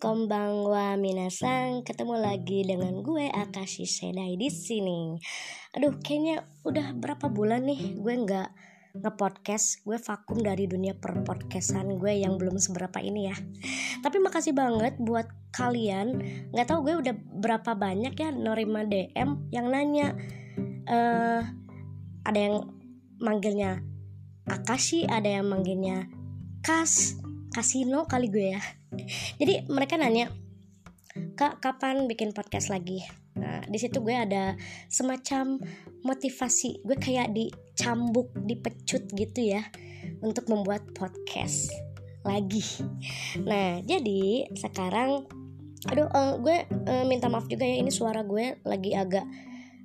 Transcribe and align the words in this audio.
Konbanwa 0.00 0.98
Minasang, 0.98 1.86
ketemu 1.86 2.18
lagi 2.18 2.66
dengan 2.66 2.98
gue 3.04 3.30
Akashi 3.30 3.86
Sedai 3.86 4.34
di 4.34 4.50
sini. 4.50 5.14
Aduh, 5.78 6.02
kayaknya 6.02 6.42
udah 6.66 6.98
berapa 6.98 7.30
bulan 7.30 7.62
nih 7.70 7.94
gue 8.02 8.14
nggak 8.26 8.48
nge-podcast, 8.98 9.86
gue 9.86 9.98
vakum 9.98 10.42
dari 10.42 10.66
dunia 10.66 10.98
per 10.98 11.22
podcastan 11.22 11.98
gue 11.98 12.10
yang 12.10 12.34
belum 12.34 12.58
seberapa 12.58 12.98
ini 12.98 13.30
ya. 13.30 13.36
Tapi 14.02 14.18
makasih 14.18 14.54
banget 14.54 14.98
buat 14.98 15.30
kalian, 15.54 16.18
nggak 16.50 16.66
tahu 16.66 16.90
gue 16.90 16.94
udah 16.98 17.14
berapa 17.38 17.78
banyak 17.78 18.14
ya 18.18 18.30
nerima 18.34 18.82
DM 18.86 19.50
yang 19.54 19.66
nanya, 19.70 20.18
uh, 20.90 21.42
ada 22.26 22.38
yang 22.38 22.66
manggilnya 23.22 23.78
Akashi, 24.50 25.06
ada 25.06 25.40
yang 25.40 25.46
manggilnya 25.46 26.10
Kas, 26.64 27.20
Kasino 27.54 28.10
kali 28.10 28.26
gue 28.34 28.58
ya. 28.58 28.62
Jadi 29.38 29.70
mereka 29.70 29.94
nanya 29.94 30.26
kak 31.38 31.62
kapan 31.62 32.10
bikin 32.10 32.34
podcast 32.34 32.66
lagi? 32.66 33.06
Nah 33.38 33.62
di 33.70 33.78
situ 33.78 34.02
gue 34.02 34.10
ada 34.10 34.58
semacam 34.90 35.62
motivasi. 36.02 36.82
Gue 36.82 36.98
kayak 36.98 37.30
dicambuk 37.30 38.34
dipecut 38.42 39.06
gitu 39.14 39.54
ya 39.54 39.62
untuk 40.18 40.50
membuat 40.50 40.82
podcast 40.98 41.70
lagi. 42.26 42.66
Nah 43.46 43.78
jadi 43.86 44.50
sekarang 44.58 45.30
aduh 45.86 46.10
uh, 46.10 46.34
gue 46.42 46.66
uh, 46.90 47.04
minta 47.06 47.30
maaf 47.30 47.46
juga 47.46 47.62
ya 47.62 47.78
ini 47.78 47.94
suara 47.94 48.26
gue 48.26 48.58
lagi 48.66 48.96
agak 48.98 49.28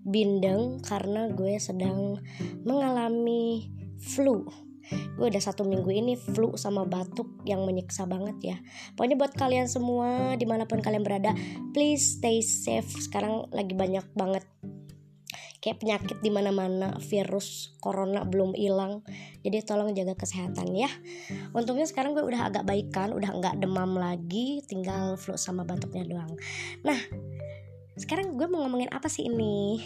bindeng 0.02 0.82
karena 0.82 1.28
gue 1.30 1.60
sedang 1.62 2.18
mengalami 2.64 3.68
flu 4.00 4.48
gue 4.90 5.26
udah 5.28 5.44
satu 5.44 5.68
minggu 5.68 5.90
ini 5.92 6.14
flu 6.16 6.56
sama 6.56 6.86
batuk 6.88 7.28
yang 7.44 7.64
menyiksa 7.68 8.08
banget 8.10 8.38
ya. 8.42 8.58
Pokoknya 8.96 9.18
buat 9.20 9.34
kalian 9.36 9.68
semua 9.68 10.34
di 10.40 10.46
mana 10.48 10.66
pun 10.66 10.80
kalian 10.82 11.04
berada 11.04 11.36
please 11.76 12.18
stay 12.18 12.40
safe. 12.42 12.88
Sekarang 12.88 13.50
lagi 13.52 13.76
banyak 13.76 14.06
banget 14.16 14.46
kayak 15.60 15.84
penyakit 15.84 16.18
di 16.24 16.32
mana-mana 16.32 16.96
virus 17.04 17.76
corona 17.84 18.24
belum 18.24 18.56
hilang. 18.56 19.04
Jadi 19.44 19.60
tolong 19.68 19.92
jaga 19.92 20.16
kesehatan 20.16 20.72
ya. 20.72 20.88
Untungnya 21.52 21.84
sekarang 21.84 22.16
gue 22.16 22.24
udah 22.24 22.48
agak 22.48 22.64
baikan 22.64 23.12
udah 23.12 23.36
nggak 23.36 23.60
demam 23.60 23.96
lagi 24.00 24.64
tinggal 24.66 25.20
flu 25.20 25.36
sama 25.36 25.68
batuknya 25.68 26.08
doang. 26.08 26.34
Nah 26.88 27.00
sekarang 28.00 28.40
gue 28.40 28.48
mau 28.48 28.64
ngomongin 28.64 28.88
apa 28.96 29.12
sih 29.12 29.28
ini 29.28 29.84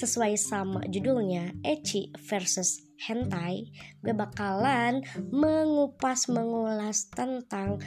sesuai 0.00 0.34
sama 0.38 0.82
judulnya 0.90 1.54
Ecchi 1.62 2.10
versus 2.26 2.92
hentai, 3.02 3.70
gue 3.98 4.14
bakalan 4.14 5.02
mengupas 5.34 6.30
mengulas 6.30 7.10
tentang 7.10 7.82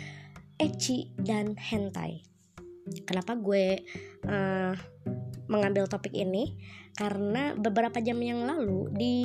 ecchi 0.59 1.15
dan 1.15 1.55
hentai. 1.55 2.23
Kenapa 3.07 3.33
gue 3.39 3.81
uh, 4.27 4.73
mengambil 5.49 5.87
topik 5.87 6.13
ini? 6.13 6.59
Karena 6.95 7.55
beberapa 7.55 7.99
jam 7.99 8.19
yang 8.23 8.45
lalu 8.45 8.91
di 8.93 9.15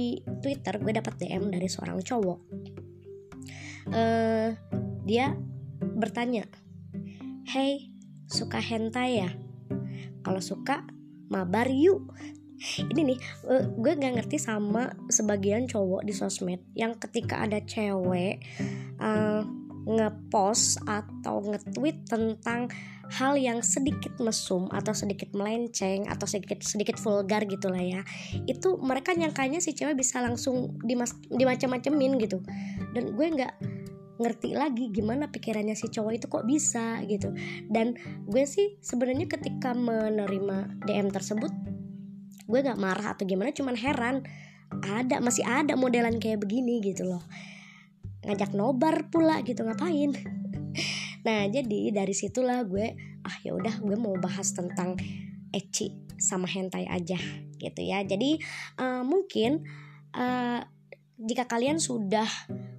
Twitter 0.42 0.78
gue 0.80 0.92
dapat 0.94 1.14
DM 1.20 1.52
dari 1.52 1.68
seorang 1.70 2.00
cowok. 2.02 2.40
Uh, 3.90 4.54
dia 5.04 5.34
bertanya, 5.80 6.46
"Hey, 7.46 7.90
suka 8.30 8.62
hentai 8.62 9.26
ya? 9.26 9.30
Kalau 10.22 10.40
suka, 10.40 10.86
mabar 11.28 11.68
yuk." 11.68 12.10
Ini 12.92 13.14
nih 13.14 13.18
uh, 13.48 13.64
gue 13.72 13.92
nggak 13.96 14.20
ngerti 14.20 14.36
sama 14.36 14.92
sebagian 15.08 15.64
cowok 15.64 16.04
di 16.04 16.12
sosmed 16.12 16.60
yang 16.76 16.96
ketika 17.00 17.40
ada 17.40 17.60
cewek 17.64 18.44
uh, 19.00 19.42
ngepost 19.88 20.84
atau 20.84 21.40
nge-tweet 21.40 22.04
tentang 22.04 22.68
hal 23.10 23.34
yang 23.34 23.58
sedikit 23.64 24.14
mesum 24.22 24.70
atau 24.70 24.94
sedikit 24.94 25.34
melenceng 25.34 26.06
atau 26.06 26.30
sedikit 26.30 26.62
sedikit 26.62 27.00
vulgar 27.02 27.42
gitulah 27.48 27.82
ya 27.82 28.06
itu 28.46 28.78
mereka 28.78 29.16
nyangkanya 29.16 29.58
si 29.58 29.74
cewek 29.74 29.98
bisa 29.98 30.22
langsung 30.22 30.78
dimas 30.84 31.16
dimacam-macemin 31.26 32.20
gitu. 32.22 32.38
Dan 32.94 33.18
gue 33.18 33.26
nggak 33.26 33.54
ngerti 34.20 34.52
lagi 34.52 34.92
gimana 34.92 35.32
pikirannya 35.32 35.74
si 35.74 35.88
cowok 35.88 36.12
itu 36.12 36.26
kok 36.30 36.46
bisa 36.46 37.02
gitu. 37.08 37.34
Dan 37.66 37.98
gue 38.30 38.44
sih 38.46 38.78
sebenarnya 38.78 39.26
ketika 39.26 39.74
menerima 39.74 40.86
DM 40.86 41.10
tersebut 41.10 41.50
gue 42.50 42.60
gak 42.66 42.80
marah 42.82 43.14
atau 43.14 43.22
gimana 43.22 43.54
cuman 43.54 43.78
heran. 43.78 44.26
Ada 44.70 45.22
masih 45.22 45.46
ada 45.46 45.78
modelan 45.78 46.18
kayak 46.18 46.42
begini 46.42 46.82
gitu 46.82 47.06
loh. 47.06 47.22
Ngajak 48.26 48.54
nobar 48.58 49.06
pula 49.08 49.40
gitu 49.46 49.62
ngapain? 49.62 50.10
Nah 51.20 51.44
jadi 51.52 51.92
dari 51.92 52.16
situlah 52.16 52.64
gue 52.64 52.96
ah 53.28 53.36
ya 53.44 53.52
udah 53.52 53.84
gue 53.84 53.92
mau 53.92 54.16
bahas 54.16 54.56
tentang 54.56 54.96
ecchi 55.52 55.92
sama 56.16 56.48
hentai 56.48 56.88
aja 56.88 57.20
gitu 57.60 57.80
ya. 57.84 58.00
Jadi 58.00 58.40
uh, 58.80 59.04
mungkin 59.04 59.68
uh, 60.16 60.64
jika 61.20 61.44
kalian 61.44 61.76
sudah 61.76 62.24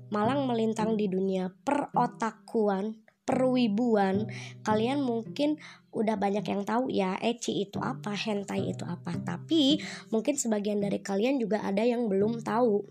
malang 0.10 0.50
melintang 0.50 0.98
di 0.98 1.06
dunia 1.06 1.54
perotakuan 1.62 2.98
perwibuan 3.22 4.28
kalian 4.66 5.00
mungkin 5.00 5.62
udah 5.92 6.16
banyak 6.16 6.44
yang 6.48 6.64
tahu 6.64 6.88
ya 6.88 7.20
ecchi 7.20 7.68
itu 7.68 7.78
apa 7.84 8.16
hentai 8.16 8.72
itu 8.72 8.84
apa. 8.88 9.16
Tapi 9.20 9.80
mungkin 10.10 10.40
sebagian 10.40 10.80
dari 10.80 11.04
kalian 11.04 11.38
juga 11.38 11.62
ada 11.62 11.84
yang 11.84 12.08
belum 12.08 12.44
tahu. 12.44 12.84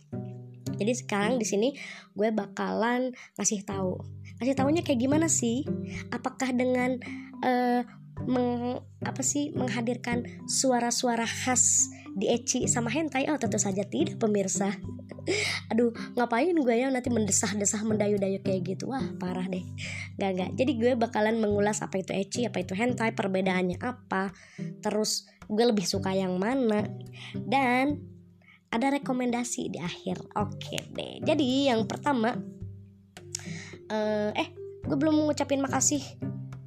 Jadi 0.81 0.93
sekarang 0.97 1.37
di 1.37 1.45
sini 1.45 1.69
gue 2.17 2.29
bakalan 2.33 3.13
ngasih 3.37 3.65
tahu. 3.65 4.01
Ngasih 4.41 4.57
tahunya 4.57 4.81
kayak 4.81 5.01
gimana 5.01 5.29
sih? 5.29 5.65
Apakah 6.09 6.57
dengan 6.57 6.97
uh, 7.45 7.85
meng, 8.25 8.81
apa 9.05 9.23
sih 9.25 9.53
menghadirkan 9.53 10.25
suara-suara 10.49 11.25
khas 11.25 11.93
di 12.17 12.27
ecchi 12.31 12.67
sama 12.67 12.91
hentai 12.91 13.31
oh 13.31 13.39
tentu 13.39 13.59
saja 13.59 13.87
tidak 13.87 14.19
pemirsa. 14.19 14.75
Aduh 15.71 15.95
ngapain 16.17 16.55
gue 16.55 16.75
ya 16.75 16.91
nanti 16.91 17.13
mendesah-desah 17.13 17.83
mendayu-dayu 17.87 18.43
kayak 18.43 18.77
gitu? 18.77 18.91
Wah 18.91 19.05
parah 19.19 19.47
deh. 19.47 19.63
Gak 20.19 20.31
gak 20.37 20.51
jadi 20.59 20.73
gue 20.77 20.93
bakalan 20.99 21.39
mengulas 21.39 21.85
apa 21.85 22.01
itu 22.03 22.11
ecchi 22.15 22.41
apa 22.47 22.63
itu 22.63 22.75
hentai 22.75 23.15
perbedaannya 23.15 23.79
apa 23.79 24.35
terus 24.81 25.31
gue 25.51 25.65
lebih 25.67 25.87
suka 25.87 26.15
yang 26.15 26.39
mana 26.39 26.87
dan 27.35 28.01
ada 28.71 28.95
rekomendasi 28.95 29.75
di 29.75 29.79
akhir. 29.83 30.23
Oke 30.39 30.79
deh. 30.95 31.19
Jadi 31.27 31.71
yang 31.71 31.87
pertama 31.91 32.39
uh, 33.91 34.31
eh 34.35 34.49
gue 34.87 34.97
belum 34.97 35.27
ngucapin 35.27 35.61
makasih 35.61 36.03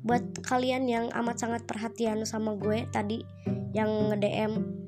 buat 0.04 0.44
kalian 0.44 0.84
yang 0.92 1.06
amat 1.16 1.40
sangat 1.40 1.64
perhatian 1.64 2.28
sama 2.28 2.60
gue 2.60 2.84
tadi 2.92 3.24
yang 3.72 4.12
nge-DM 4.12 4.83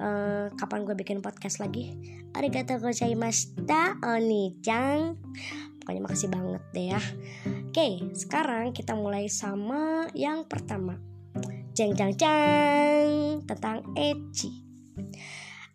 uh, 0.00 0.48
kapan 0.56 0.88
gue 0.88 0.96
bikin 0.96 1.20
podcast 1.20 1.60
lagi? 1.60 1.92
Arigatou 2.32 2.80
gozaimashita 2.80 4.00
oni-chan 4.00 5.20
pokoknya 5.80 6.00
makasih 6.00 6.32
banget 6.32 6.62
deh 6.72 6.86
ya. 6.96 7.02
Oke 7.70 8.10
sekarang 8.16 8.72
kita 8.72 8.96
mulai 8.96 9.28
sama 9.28 10.08
yang 10.16 10.48
pertama. 10.48 10.96
Jeng 11.76 11.94
jeng 11.94 12.16
jeng 12.18 13.44
tentang 13.46 13.84
ecchi 13.94 14.70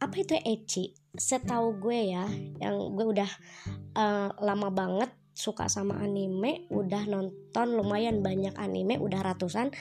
apa 0.05 0.15
itu 0.21 0.35
ecchi 0.35 0.83
setahu 1.15 1.79
gue 1.79 2.13
ya 2.13 2.27
yang 2.59 2.93
gue 2.93 3.05
udah 3.15 3.31
uh, 3.95 4.29
lama 4.43 4.69
banget 4.69 5.09
suka 5.35 5.67
sama 5.67 5.99
anime 5.99 6.67
udah 6.71 7.07
nonton 7.07 7.75
lumayan 7.75 8.23
banyak 8.23 8.55
anime 8.55 8.99
udah 8.99 9.23
ratusan 9.23 9.71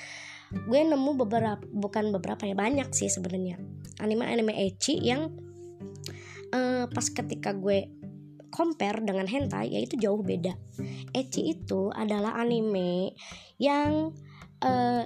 gue 0.54 0.80
nemu 0.80 1.10
beberapa 1.18 1.62
bukan 1.70 2.14
beberapa 2.14 2.46
ya 2.46 2.54
banyak 2.56 2.88
sih 2.94 3.10
sebenarnya. 3.10 3.58
Anime 3.98 4.26
anime 4.26 4.54
ecchi 4.54 4.98
yang 5.02 5.30
uh, 6.54 6.84
pas 6.90 7.06
ketika 7.10 7.54
gue 7.54 7.90
compare 8.54 9.02
dengan 9.02 9.26
hentai 9.26 9.74
yaitu 9.74 9.98
jauh 9.98 10.22
beda. 10.22 10.54
Ecchi 11.10 11.58
itu 11.58 11.90
adalah 11.90 12.38
anime 12.38 13.18
yang 13.58 14.14
uh, 14.62 15.04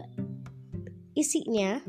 isinya 1.17 1.81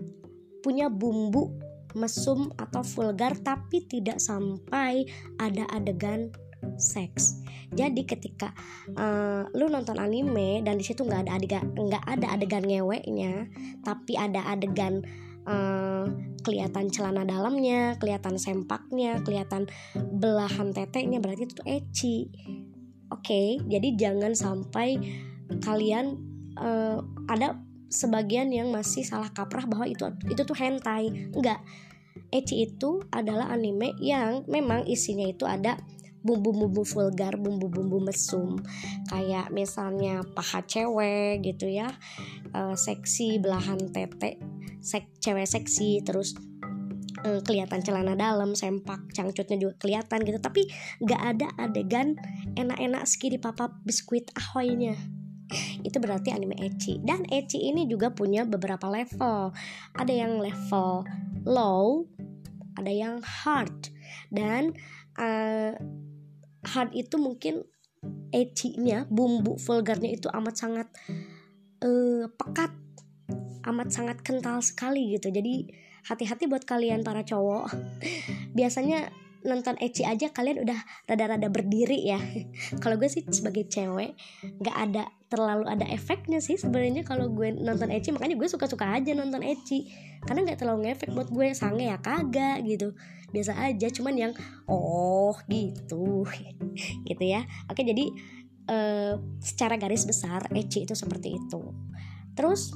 punya 0.63 0.88
bumbu 0.88 1.51
mesum 1.98 2.54
atau 2.56 2.86
vulgar 2.86 3.33
tapi 3.42 3.81
tidak 3.86 4.22
sampai 4.22 5.10
ada 5.42 5.66
adegan 5.74 6.30
seks. 6.79 7.44
Jadi 7.69 8.01
ketika 8.03 8.50
uh, 8.97 9.45
lu 9.53 9.69
nonton 9.69 10.01
anime 10.01 10.65
dan 10.65 10.81
di 10.81 10.85
situ 10.85 11.06
nggak 11.06 11.27
ada 11.27 11.33
adegan 11.38 11.65
nggak 11.77 12.03
ada 12.06 12.27
adegan 12.33 12.65
ngeweknya 12.65 13.45
tapi 13.85 14.17
ada 14.17 14.41
adegan 14.50 15.06
uh, 15.45 16.09
kelihatan 16.41 16.89
celana 16.89 17.21
dalamnya 17.29 17.94
kelihatan 18.01 18.41
sempaknya 18.41 19.21
kelihatan 19.21 19.69
belahan 19.94 20.73
teteknya 20.73 21.21
berarti 21.21 21.45
itu 21.45 21.63
ecchi. 21.67 22.17
Oke 23.09 23.25
okay, 23.25 23.47
jadi 23.69 23.94
jangan 23.97 24.33
sampai 24.33 24.97
kalian 25.61 26.17
uh, 26.57 27.01
ada 27.29 27.57
sebagian 27.89 28.53
yang 28.53 28.69
masih 28.69 29.01
salah 29.01 29.33
kaprah 29.33 29.65
bahwa 29.65 29.85
itu 29.85 30.06
itu 30.29 30.41
tuh 30.41 30.57
hentai. 30.57 31.29
Enggak 31.33 31.61
Ecchi 32.29 32.69
itu 32.69 33.01
adalah 33.09 33.50
anime 33.50 33.97
yang 33.97 34.45
memang 34.45 34.85
isinya 34.85 35.25
itu 35.25 35.50
ada 35.50 35.81
bumbu-bumbu 36.21 36.83
vulgar, 36.83 37.39
bumbu-bumbu 37.39 38.04
mesum, 38.04 38.60
kayak 39.07 39.51
misalnya 39.56 40.24
paha 40.36 40.63
cewek 40.63 41.44
gitu 41.44 41.71
ya, 41.71 41.89
uh, 42.54 42.75
seksi 42.75 43.39
belahan 43.39 43.80
tete, 43.92 44.39
sek 44.83 45.07
cewek 45.24 45.48
seksi, 45.48 46.04
terus 46.04 46.36
uh, 47.24 47.39
kelihatan 47.44 47.80
celana 47.80 48.13
dalam, 48.19 48.56
sempak, 48.56 49.00
cangcutnya 49.16 49.57
juga 49.60 49.74
kelihatan 49.80 50.24
gitu, 50.27 50.39
tapi 50.44 50.68
nggak 51.04 51.21
ada 51.36 51.48
adegan 51.60 52.19
enak-enak 52.60 53.04
ski 53.07 53.36
di 53.36 53.39
biskuit 53.88 54.27
ahoynya. 54.36 54.95
Itu 55.81 55.98
berarti 55.98 56.30
anime 56.30 56.54
ecchi. 56.62 57.01
Dan 57.01 57.25
ecchi 57.25 57.74
ini 57.74 57.89
juga 57.89 58.13
punya 58.13 58.45
beberapa 58.45 58.86
level. 58.86 59.50
Ada 59.98 60.13
yang 60.13 60.38
level 60.38 61.01
low 61.50 62.06
ada 62.80 62.92
yang 62.95 63.19
hard. 63.19 63.92
Dan 64.31 64.71
uh, 65.19 65.75
hard 66.63 66.91
itu 66.95 67.15
mungkin 67.15 67.63
ecchi-nya 68.31 69.07
bumbu 69.11 69.59
vulgarnya 69.59 70.15
itu 70.15 70.27
amat 70.31 70.56
sangat 70.56 70.88
uh, 71.83 72.25
pekat 72.31 72.71
amat 73.67 73.89
sangat 73.91 74.17
kental 74.23 74.63
sekali 74.63 75.19
gitu. 75.19 75.29
Jadi 75.29 75.67
hati-hati 76.07 76.47
buat 76.47 76.63
kalian 76.63 77.03
para 77.03 77.21
cowok. 77.27 77.69
Biasanya 78.57 79.11
nonton 79.39 79.79
ecchi 79.79 80.03
aja 80.03 80.35
kalian 80.35 80.67
udah 80.67 80.79
rada-rada 81.07 81.47
berdiri 81.47 82.07
ya. 82.07 82.19
Kalau 82.83 82.95
gue 83.00 83.07
sih 83.11 83.23
sebagai 83.27 83.67
cewek 83.67 84.15
nggak 84.59 84.77
ada 84.89 85.03
terlalu 85.29 85.69
ada 85.69 85.85
efeknya 85.85 86.41
sih 86.41 86.57
sebenarnya 86.57 87.06
kalau 87.06 87.29
gue 87.29 87.53
nonton 87.53 87.94
ecchi 87.94 88.09
makanya 88.09 88.33
gue 88.33 88.50
suka-suka 88.50 88.97
aja 88.97 89.13
nonton 89.13 89.45
ecchi 89.45 89.85
karena 90.25 90.41
nggak 90.41 90.57
terlalu 90.57 90.89
ngefek 90.89 91.13
buat 91.13 91.29
gue. 91.29 91.53
Sange 91.53 91.85
ya 91.91 92.01
kagak 92.01 92.65
gitu 92.65 92.97
biasa 93.30 93.54
aja 93.58 93.88
cuman 93.90 94.16
yang 94.16 94.34
oh 94.70 95.34
gitu 95.48 96.26
gitu 97.10 97.24
ya 97.24 97.46
oke 97.70 97.81
jadi 97.81 98.06
uh, 98.70 99.14
secara 99.40 99.78
garis 99.78 100.06
besar 100.06 100.46
ecchi 100.54 100.86
itu 100.86 100.94
seperti 100.94 101.38
itu 101.38 101.62
terus 102.34 102.74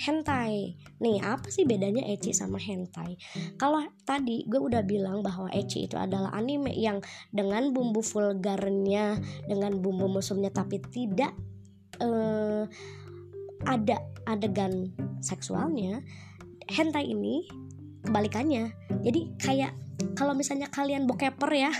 hentai. 0.00 0.80
Nih, 1.04 1.20
apa 1.20 1.52
sih 1.52 1.68
bedanya 1.68 2.00
ecchi 2.08 2.32
sama 2.32 2.56
hentai? 2.56 3.20
Kalau 3.60 3.84
tadi 4.08 4.48
gue 4.48 4.56
udah 4.56 4.80
bilang 4.80 5.20
bahwa 5.20 5.52
ecchi 5.52 5.84
itu 5.84 6.00
adalah 6.00 6.32
anime 6.32 6.72
yang 6.72 7.04
dengan 7.28 7.76
bumbu 7.76 8.00
vulgarnya, 8.00 9.20
dengan 9.44 9.76
bumbu 9.76 10.08
musuhnya 10.08 10.48
tapi 10.48 10.80
tidak 10.88 11.36
uh, 12.00 12.64
ada 13.68 13.96
adegan 14.24 14.88
seksualnya. 15.20 16.00
Hentai 16.70 17.12
ini 17.12 17.44
kebalikannya. 18.00 18.72
Jadi 19.04 19.36
kayak 19.36 19.76
kalau 20.16 20.32
misalnya 20.36 20.68
kalian 20.70 21.04
bokeper 21.04 21.50
ya, 21.52 21.72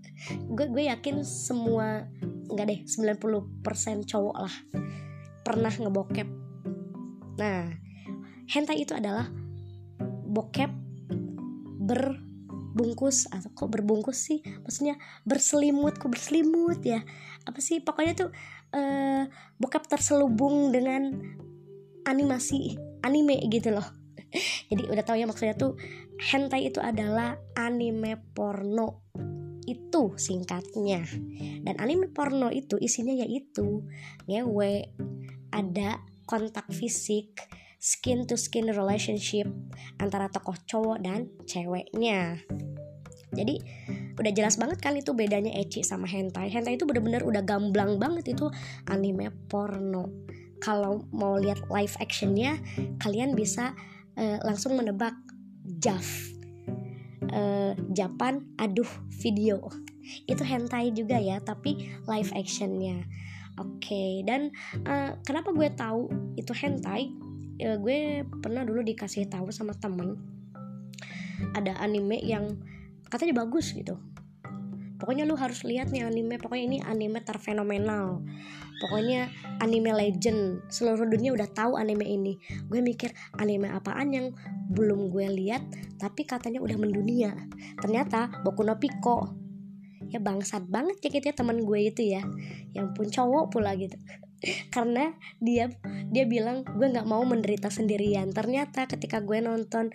gue 0.56 0.66
gue 0.68 0.84
yakin 0.90 1.22
semua 1.22 2.06
enggak 2.48 2.66
deh 2.70 2.80
90% 2.84 4.08
cowok 4.08 4.36
lah 4.40 4.54
pernah 5.44 5.72
ngebokep 5.72 6.38
Nah, 7.38 7.70
hentai 8.50 8.82
itu 8.82 8.92
adalah 8.98 9.30
bokep 10.28 10.70
berbungkus 11.78 13.30
atau 13.30 13.48
kok 13.54 13.70
berbungkus 13.70 14.18
sih? 14.18 14.42
Maksudnya 14.66 14.98
berselimut, 15.22 15.96
kok 16.02 16.10
berselimut 16.10 16.82
ya? 16.82 17.00
Apa 17.46 17.62
sih? 17.62 17.78
Pokoknya 17.78 18.26
tuh 18.26 18.30
uh, 18.74 19.24
bokep 19.62 19.86
terselubung 19.86 20.74
dengan 20.74 21.14
animasi 22.04 22.74
anime 23.06 23.38
gitu 23.48 23.70
loh. 23.70 23.86
Jadi 24.68 24.90
udah 24.90 25.04
tahu 25.06 25.16
ya 25.22 25.30
maksudnya 25.30 25.54
tuh 25.54 25.78
hentai 26.18 26.66
itu 26.66 26.82
adalah 26.82 27.38
anime 27.54 28.18
porno 28.34 29.06
itu 29.68 30.16
singkatnya 30.16 31.04
dan 31.62 31.76
anime 31.78 32.08
porno 32.08 32.48
itu 32.48 32.80
isinya 32.80 33.12
yaitu 33.12 33.84
ngewe 34.26 34.90
ada 35.52 36.00
kontak 36.28 36.68
fisik, 36.68 37.48
skin 37.80 38.28
to 38.28 38.36
skin 38.36 38.68
relationship 38.68 39.48
antara 39.96 40.28
tokoh 40.28 40.54
cowok 40.68 40.98
dan 41.00 41.32
ceweknya. 41.48 42.44
Jadi 43.32 43.60
udah 44.16 44.32
jelas 44.32 44.60
banget 44.60 44.80
kan 44.80 44.96
itu 44.96 45.16
bedanya 45.16 45.56
ecchi 45.56 45.80
sama 45.80 46.04
hentai. 46.04 46.52
Hentai 46.52 46.76
itu 46.76 46.84
bener-bener 46.84 47.24
udah 47.24 47.40
gamblang 47.44 47.96
banget 47.96 48.36
itu 48.36 48.52
anime 48.88 49.32
porno. 49.48 50.12
Kalau 50.60 51.06
mau 51.14 51.38
lihat 51.38 51.64
live 51.70 51.94
actionnya, 52.02 52.58
kalian 53.00 53.32
bisa 53.32 53.72
uh, 54.18 54.38
langsung 54.42 54.74
menebak 54.74 55.14
JAV. 55.76 56.08
Uh, 57.28 57.76
Japan 57.92 58.40
aduh 58.56 58.88
video 59.20 59.68
itu 60.24 60.40
hentai 60.40 60.88
juga 60.96 61.20
ya 61.20 61.36
tapi 61.44 61.92
live 62.08 62.32
actionnya 62.32 63.04
Oke, 63.58 63.90
okay. 63.90 64.12
dan 64.22 64.54
uh, 64.86 65.18
kenapa 65.26 65.50
gue 65.50 65.66
tahu 65.74 66.06
itu 66.38 66.54
hentai? 66.54 67.10
Uh, 67.58 67.74
gue 67.82 68.22
pernah 68.38 68.62
dulu 68.62 68.86
dikasih 68.86 69.26
tahu 69.26 69.50
sama 69.50 69.74
temen 69.74 70.14
ada 71.58 71.74
anime 71.82 72.22
yang 72.22 72.54
katanya 73.10 73.42
bagus 73.42 73.74
gitu. 73.74 73.98
Pokoknya 74.98 75.24
lu 75.24 75.38
harus 75.38 75.62
lihat 75.62 75.94
nih 75.94 76.04
anime. 76.04 76.36
Pokoknya 76.42 76.64
ini 76.66 76.78
anime 76.82 77.22
terfenomenal. 77.22 78.22
Pokoknya 78.82 79.30
anime 79.62 79.94
legend. 79.94 80.66
Seluruh 80.70 81.06
dunia 81.06 81.34
udah 81.34 81.48
tahu 81.50 81.78
anime 81.78 82.06
ini. 82.06 82.38
Gue 82.66 82.82
mikir 82.82 83.14
anime 83.38 83.70
apaan 83.70 84.10
yang 84.10 84.26
belum 84.68 85.08
gue 85.08 85.26
lihat 85.32 85.62
tapi 85.96 86.26
katanya 86.26 86.58
udah 86.58 86.76
mendunia. 86.78 87.32
Ternyata 87.78 88.42
Boku 88.42 88.66
no 88.66 88.76
Pico 88.76 89.48
ya 90.08 90.18
bangsat 90.18 90.64
banget 90.72 90.96
ya 91.04 91.08
gitu 91.20 91.24
ya 91.28 91.34
teman 91.36 91.60
gue 91.62 91.78
itu 91.84 92.02
ya 92.16 92.24
yang 92.72 92.96
pun 92.96 93.12
cowok 93.12 93.52
pula 93.52 93.76
gitu 93.76 93.96
karena 94.70 95.18
dia 95.42 95.66
dia 96.08 96.24
bilang 96.24 96.62
gue 96.62 96.86
nggak 96.86 97.08
mau 97.08 97.22
menderita 97.26 97.68
sendirian. 97.68 98.30
Ternyata 98.30 98.86
ketika 98.86 99.18
gue 99.22 99.42
nonton 99.42 99.90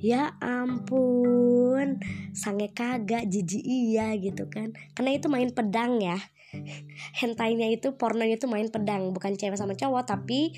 ya 0.00 0.36
ampun 0.42 2.00
sange 2.36 2.72
kagak 2.76 3.26
jijik 3.28 3.64
iya 3.64 4.12
gitu 4.16 4.48
kan. 4.52 4.76
Karena 4.92 5.16
itu 5.16 5.26
main 5.32 5.50
pedang 5.52 5.98
ya. 6.00 6.20
Hentainya 7.20 7.72
itu 7.72 7.96
pornonya 7.96 8.38
itu 8.38 8.46
main 8.46 8.68
pedang 8.70 9.10
bukan 9.10 9.34
cewek 9.34 9.58
sama 9.58 9.74
cowok 9.74 10.04
tapi 10.06 10.54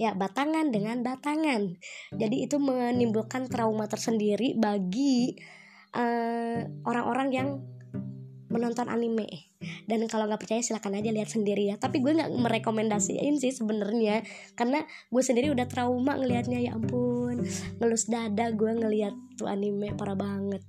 ya 0.00 0.16
batangan 0.16 0.72
dengan 0.72 1.04
batangan. 1.04 1.76
Jadi 2.16 2.36
itu 2.48 2.56
menimbulkan 2.56 3.46
trauma 3.46 3.86
tersendiri 3.86 4.56
bagi 4.56 5.36
eh, 5.92 6.64
orang-orang 6.64 6.66
uh, 6.84 6.88
orang 6.88 7.04
-orang 7.08 7.28
yang 7.32 7.48
menonton 8.48 8.88
anime 8.88 9.47
dan 9.58 10.06
kalau 10.06 10.30
nggak 10.30 10.46
percaya 10.46 10.62
silahkan 10.62 10.94
aja 10.94 11.10
lihat 11.10 11.30
sendiri 11.32 11.66
ya. 11.66 11.76
Tapi 11.80 11.98
gue 11.98 12.14
nggak 12.14 12.30
merekomendasiin 12.30 13.42
sih 13.42 13.50
sebenarnya. 13.50 14.22
Karena 14.54 14.86
gue 15.10 15.22
sendiri 15.22 15.50
udah 15.50 15.66
trauma 15.66 16.14
ngelihatnya 16.14 16.62
ya 16.62 16.78
ampun. 16.78 17.42
Ngelus 17.82 18.06
dada 18.06 18.54
gue 18.54 18.70
ngelihat 18.70 19.14
tuh 19.34 19.50
anime 19.50 19.90
parah 19.98 20.14
banget. 20.14 20.62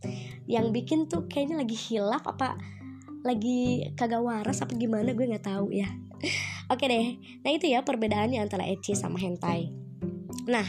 Yang 0.49 0.65
bikin 0.73 0.99
tuh 1.05 1.29
kayaknya 1.29 1.61
lagi 1.61 1.77
hilaf 1.77 2.25
apa 2.25 2.57
lagi 3.19 3.91
kagak 3.99 4.23
waras 4.23 4.63
apa 4.63 4.73
gimana 4.73 5.13
gue 5.13 5.25
nggak 5.27 5.45
tahu 5.45 5.69
ya. 5.69 5.89
Oke 6.73 6.89
deh. 6.89 7.19
Nah 7.45 7.51
itu 7.53 7.69
ya 7.69 7.85
perbedaannya 7.85 8.41
antara 8.41 8.65
ecchi 8.65 8.97
sama 8.97 9.21
hentai. 9.21 9.69
Nah 10.49 10.65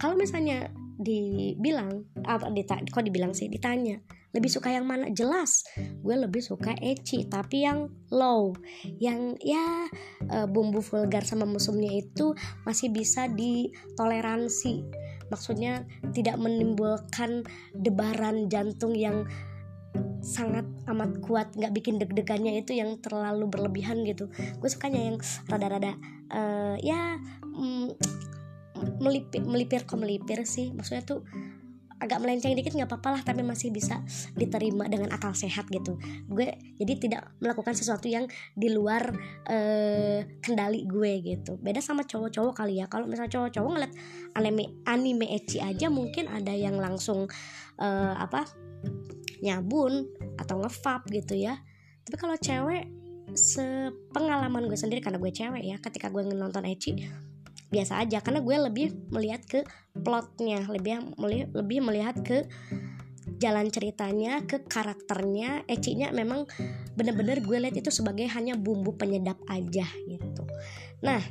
kalau 0.00 0.16
misalnya 0.16 0.72
dibilang 0.98 2.02
apa 2.26 2.50
dita, 2.50 2.76
kok 2.90 3.06
dibilang 3.06 3.30
sih 3.30 3.46
ditanya 3.46 4.02
lebih 4.36 4.50
suka 4.52 4.68
yang 4.68 4.84
mana? 4.84 5.08
Jelas 5.08 5.64
gue 6.04 6.16
lebih 6.16 6.44
suka 6.44 6.76
ecchi 6.76 7.24
tapi 7.24 7.64
yang 7.64 7.88
low 8.12 8.52
yang 9.00 9.34
ya 9.40 9.88
uh, 10.28 10.44
bumbu 10.44 10.84
vulgar 10.84 11.24
sama 11.24 11.48
musuhnya 11.48 11.88
itu 11.96 12.36
masih 12.68 12.92
bisa 12.92 13.26
ditoleransi. 13.32 14.84
Maksudnya 15.28 15.84
tidak 16.12 16.40
menimbulkan 16.40 17.44
debaran 17.76 18.48
jantung 18.48 18.96
yang 18.96 19.28
sangat 20.20 20.64
amat 20.88 21.24
kuat 21.24 21.48
nggak 21.56 21.72
bikin 21.72 21.96
deg-degannya 21.96 22.60
itu 22.60 22.76
yang 22.76 23.00
terlalu 23.00 23.48
berlebihan 23.48 24.04
gitu. 24.04 24.28
Gue 24.60 24.68
sukanya 24.68 25.08
yang 25.08 25.16
rada-rada 25.48 25.96
uh, 26.32 26.76
ya 26.84 27.16
mm, 27.48 27.96
melipir 28.98 29.42
melipir 29.44 29.82
kok 29.84 29.98
melipir 29.98 30.42
sih. 30.44 30.70
Maksudnya 30.74 31.04
tuh 31.04 31.22
agak 31.98 32.22
melenceng 32.22 32.54
dikit 32.54 32.78
nggak 32.78 32.86
apa-apa 32.86 33.08
lah 33.18 33.22
tapi 33.26 33.42
masih 33.42 33.74
bisa 33.74 33.98
diterima 34.38 34.86
dengan 34.86 35.10
akal 35.10 35.34
sehat 35.34 35.66
gitu. 35.68 35.98
Gue 36.30 36.54
jadi 36.78 36.94
tidak 36.94 37.22
melakukan 37.42 37.74
sesuatu 37.74 38.06
yang 38.06 38.30
di 38.54 38.70
luar 38.70 39.10
uh, 39.50 40.18
kendali 40.38 40.86
gue 40.86 41.12
gitu. 41.26 41.58
Beda 41.58 41.82
sama 41.82 42.06
cowok-cowok 42.06 42.54
kali 42.54 42.78
ya. 42.78 42.86
Kalau 42.86 43.10
misalnya 43.10 43.34
cowok-cowok 43.34 43.70
ngeliat 43.74 43.92
anime 44.38 44.64
anime 44.86 45.26
ecchi 45.34 45.58
aja 45.58 45.90
mungkin 45.90 46.30
ada 46.30 46.54
yang 46.54 46.78
langsung 46.78 47.26
uh, 47.82 48.14
apa 48.14 48.46
nyabun 49.42 50.06
atau 50.38 50.62
ngefap 50.62 51.10
gitu 51.10 51.34
ya. 51.34 51.58
Tapi 52.06 52.14
kalau 52.14 52.38
cewek 52.38 52.86
sepengalaman 53.34 54.70
gue 54.70 54.78
sendiri 54.78 55.04
karena 55.04 55.20
gue 55.20 55.28
cewek 55.34 55.62
ya 55.66 55.76
ketika 55.82 56.08
gue 56.08 56.24
nonton 56.32 56.64
ecchi 56.64 57.10
biasa 57.68 58.00
aja 58.00 58.24
karena 58.24 58.40
gue 58.40 58.56
lebih 58.70 58.86
melihat 59.12 59.42
ke 59.44 59.60
plotnya 59.92 60.64
lebih 60.68 61.04
lebih 61.52 61.78
melihat 61.84 62.16
ke 62.24 62.48
jalan 63.38 63.70
ceritanya 63.70 64.42
ke 64.44 64.66
karakternya. 64.66 65.62
Ecinya 65.70 66.10
memang 66.10 66.48
bener-bener 66.98 67.38
gue 67.44 67.58
lihat 67.60 67.76
itu 67.78 67.92
sebagai 67.94 68.26
hanya 68.34 68.58
bumbu 68.58 68.98
penyedap 68.98 69.38
aja 69.46 69.86
gitu. 70.08 70.42
Nah 71.04 71.22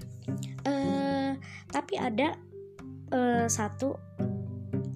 eh, 0.63 1.32
tapi 1.67 1.94
ada 2.00 2.38
eh, 3.12 3.46
satu 3.51 3.98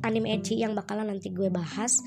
anime 0.01 0.39
Eci 0.39 0.57
yang 0.57 0.73
bakalan 0.73 1.11
nanti 1.11 1.29
gue 1.29 1.51
bahas 1.51 2.01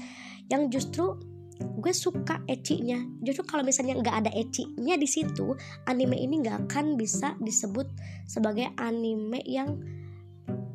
yang 0.50 0.68
justru 0.68 1.33
gue 1.60 1.92
suka 1.94 2.42
ecinya 2.50 2.98
justru 3.22 3.44
kalau 3.46 3.62
misalnya 3.62 4.00
nggak 4.00 4.16
ada 4.24 4.30
ecinya 4.34 4.98
di 4.98 5.06
situ 5.06 5.54
anime 5.86 6.18
ini 6.18 6.42
nggak 6.42 6.66
akan 6.66 6.98
bisa 6.98 7.38
disebut 7.38 7.86
sebagai 8.26 8.72
anime 8.80 9.38
yang 9.46 9.78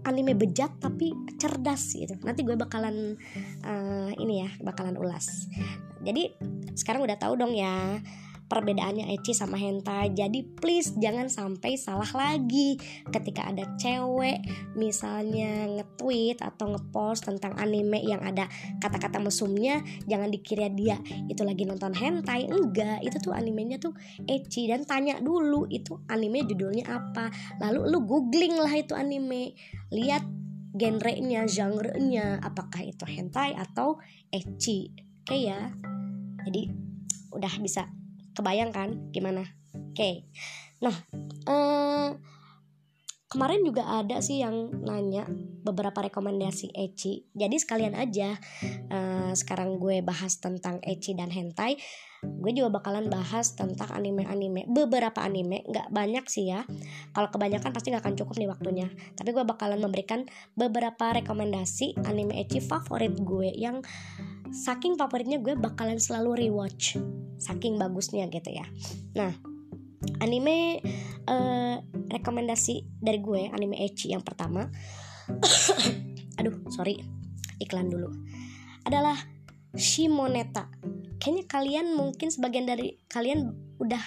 anime 0.07 0.33
bejat 0.33 0.74
tapi 0.81 1.13
cerdas 1.38 1.93
gitu. 1.93 2.17
Nanti 2.25 2.41
gue 2.41 2.57
bakalan 2.57 3.13
uh, 3.62 4.09
ini 4.17 4.41
ya 4.41 4.50
bakalan 4.65 4.98
ulas. 4.98 5.45
Jadi 6.01 6.33
sekarang 6.74 7.05
udah 7.05 7.17
tahu 7.19 7.38
dong 7.38 7.53
ya 7.53 8.00
perbedaannya 8.49 9.13
ecchi 9.13 9.37
sama 9.37 9.55
hentai 9.61 10.11
jadi 10.11 10.41
please 10.57 10.97
jangan 10.97 11.29
sampai 11.29 11.77
salah 11.77 12.09
lagi. 12.17 12.75
Ketika 13.07 13.53
ada 13.53 13.77
cewek 13.77 14.41
misalnya 14.73 15.69
nge-tweet 15.79 16.41
atau 16.41 16.73
nge-post 16.73 17.29
tentang 17.29 17.53
anime 17.61 18.01
yang 18.01 18.19
ada 18.25 18.49
kata-kata 18.81 19.21
mesumnya 19.21 19.85
jangan 20.09 20.33
dikira 20.33 20.67
dia 20.73 20.97
itu 21.29 21.45
lagi 21.45 21.69
nonton 21.69 21.93
hentai. 21.93 22.49
Enggak 22.49 23.05
itu 23.05 23.21
tuh 23.21 23.37
animenya 23.37 23.77
tuh 23.77 23.93
ecchi 24.25 24.65
dan 24.65 24.83
tanya 24.83 25.21
dulu 25.21 25.69
itu 25.69 26.01
anime 26.09 26.43
judulnya 26.49 26.89
apa? 26.89 27.29
Lalu 27.61 27.85
lu 27.93 28.01
googling 28.03 28.57
lah 28.57 28.73
itu 28.73 28.97
anime. 28.97 29.53
Lihat 29.93 30.25
genrenya 30.73 31.45
genre-nya. 31.45 32.41
Apakah 32.41 32.81
itu 32.81 33.05
hentai 33.05 33.53
atau 33.53 34.01
ecchi 34.33 34.89
oke 35.29 35.37
ya? 35.37 35.69
Jadi 36.49 36.89
udah 37.29 37.53
bisa 37.61 37.85
kebayang 38.39 38.72
kan? 38.72 38.89
Gimana? 39.12 39.43
Oke. 39.75 39.93
Okay. 39.93 40.15
nah 40.79 40.96
eh, 41.43 42.15
kemarin 43.27 43.62
juga 43.67 43.84
ada 43.86 44.24
sih 44.24 44.39
yang 44.39 44.72
nanya 44.79 45.27
beberapa 45.62 46.08
rekomendasi 46.08 46.72
ecchi 46.72 47.27
jadi 47.36 47.51
sekalian 47.60 48.00
aja 48.00 48.39
eh, 48.88 49.31
sekarang 49.36 49.75
gue 49.75 50.00
bahas 50.00 50.39
tentang 50.39 50.79
ecchi 50.88 51.19
dan 51.19 51.36
hentai 51.36 51.75
gue 52.19 52.51
juga 52.51 52.79
bakalan 52.79 53.08
bahas 53.08 53.55
tentang 53.55 53.88
anime-anime. 53.96 54.67
Beberapa 54.67 55.24
anime 55.24 55.63
nggak 55.63 55.88
banyak 55.88 56.25
sih 56.27 56.51
ya. 56.51 56.67
Kalau 57.15 57.31
kebanyakan 57.31 57.72
pasti 57.72 57.96
nggak 57.96 58.03
akan 58.03 58.15
cukup 58.19 58.36
nih 58.36 58.50
waktunya. 58.51 58.88
Tapi 59.15 59.31
gue 59.31 59.43
bakalan 59.48 59.79
memberikan 59.79 60.27
beberapa 60.51 61.15
rekomendasi 61.15 61.96
anime 62.03 62.36
ecchi 62.43 62.60
favorit 62.60 63.15
gue 63.15 63.55
yang 63.55 63.79
saking 64.51 64.97
favoritnya 64.99 65.39
gue 65.39 65.55
bakalan 65.55 65.97
selalu 65.97 66.47
rewatch. 66.47 66.97
Saking 67.39 67.79
bagusnya 67.79 68.27
gitu 68.27 68.51
ya. 68.51 68.65
Nah 69.15 69.31
anime 70.19 70.83
uh, 71.27 71.79
rekomendasi 72.11 72.87
dari 72.99 73.19
gue 73.19 73.47
anime 73.51 73.79
ecchi 73.79 74.11
yang 74.11 74.23
pertama. 74.25 74.67
Aduh 76.39 76.65
sorry. 76.73 76.99
Iklan 77.59 77.91
dulu. 77.91 78.09
Adalah 78.87 79.19
Shimoneta. 79.75 80.71
Kayaknya 81.19 81.45
kalian 81.51 81.87
mungkin 81.99 82.31
sebagian 82.31 82.63
dari 82.63 82.95
kalian 83.11 83.51
udah 83.77 84.01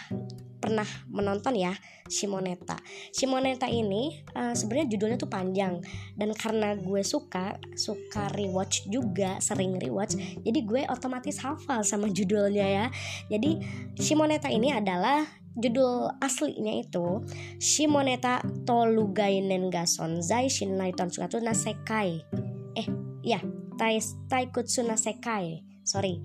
pernah 0.62 0.86
menonton 1.10 1.58
ya 1.58 1.74
Shimoneta. 2.06 2.78
Shimoneta 3.10 3.66
ini 3.66 4.22
uh, 4.38 4.54
sebenarnya 4.54 4.94
judulnya 4.94 5.18
tuh 5.18 5.26
panjang 5.26 5.82
dan 6.14 6.30
karena 6.38 6.78
gue 6.78 7.02
suka 7.02 7.58
suka 7.74 8.30
rewatch 8.38 8.86
juga 8.86 9.42
sering 9.42 9.82
rewatch 9.82 10.14
jadi 10.46 10.60
gue 10.62 10.82
otomatis 10.86 11.42
hafal 11.42 11.82
sama 11.82 12.06
judulnya 12.06 12.66
ya. 12.70 12.86
Jadi 13.26 13.58
Shimoneta 13.98 14.46
ini 14.46 14.70
adalah 14.70 15.26
judul 15.56 16.08
aslinya 16.20 16.80
itu 16.80 17.26
Shimoneta 17.60 18.40
Tolugainen 18.64 19.68
ga 19.68 19.84
Sonzai 19.84 20.48
Shinai 20.48 20.96
Tonsukatsu 20.96 21.42
Nasekai. 21.42 22.24
Eh, 22.72 22.88
ya, 23.20 23.40
Tai 23.76 23.98
Taikutsu 24.30 24.86
Nasekai. 24.86 25.64
Sorry. 25.84 26.22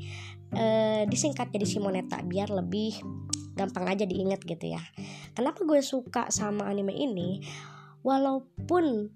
Uh, 0.47 1.03
disingkat 1.11 1.51
jadi 1.51 1.67
Shimoneta 1.67 2.23
biar 2.23 2.47
lebih 2.47 3.03
gampang 3.57 3.89
aja 3.89 4.05
diinget 4.05 4.45
gitu 4.45 4.77
ya. 4.77 4.81
Kenapa 5.33 5.65
gue 5.65 5.81
suka 5.81 6.29
sama 6.29 6.69
anime 6.69 6.93
ini? 6.93 7.41
Walaupun 8.05 9.09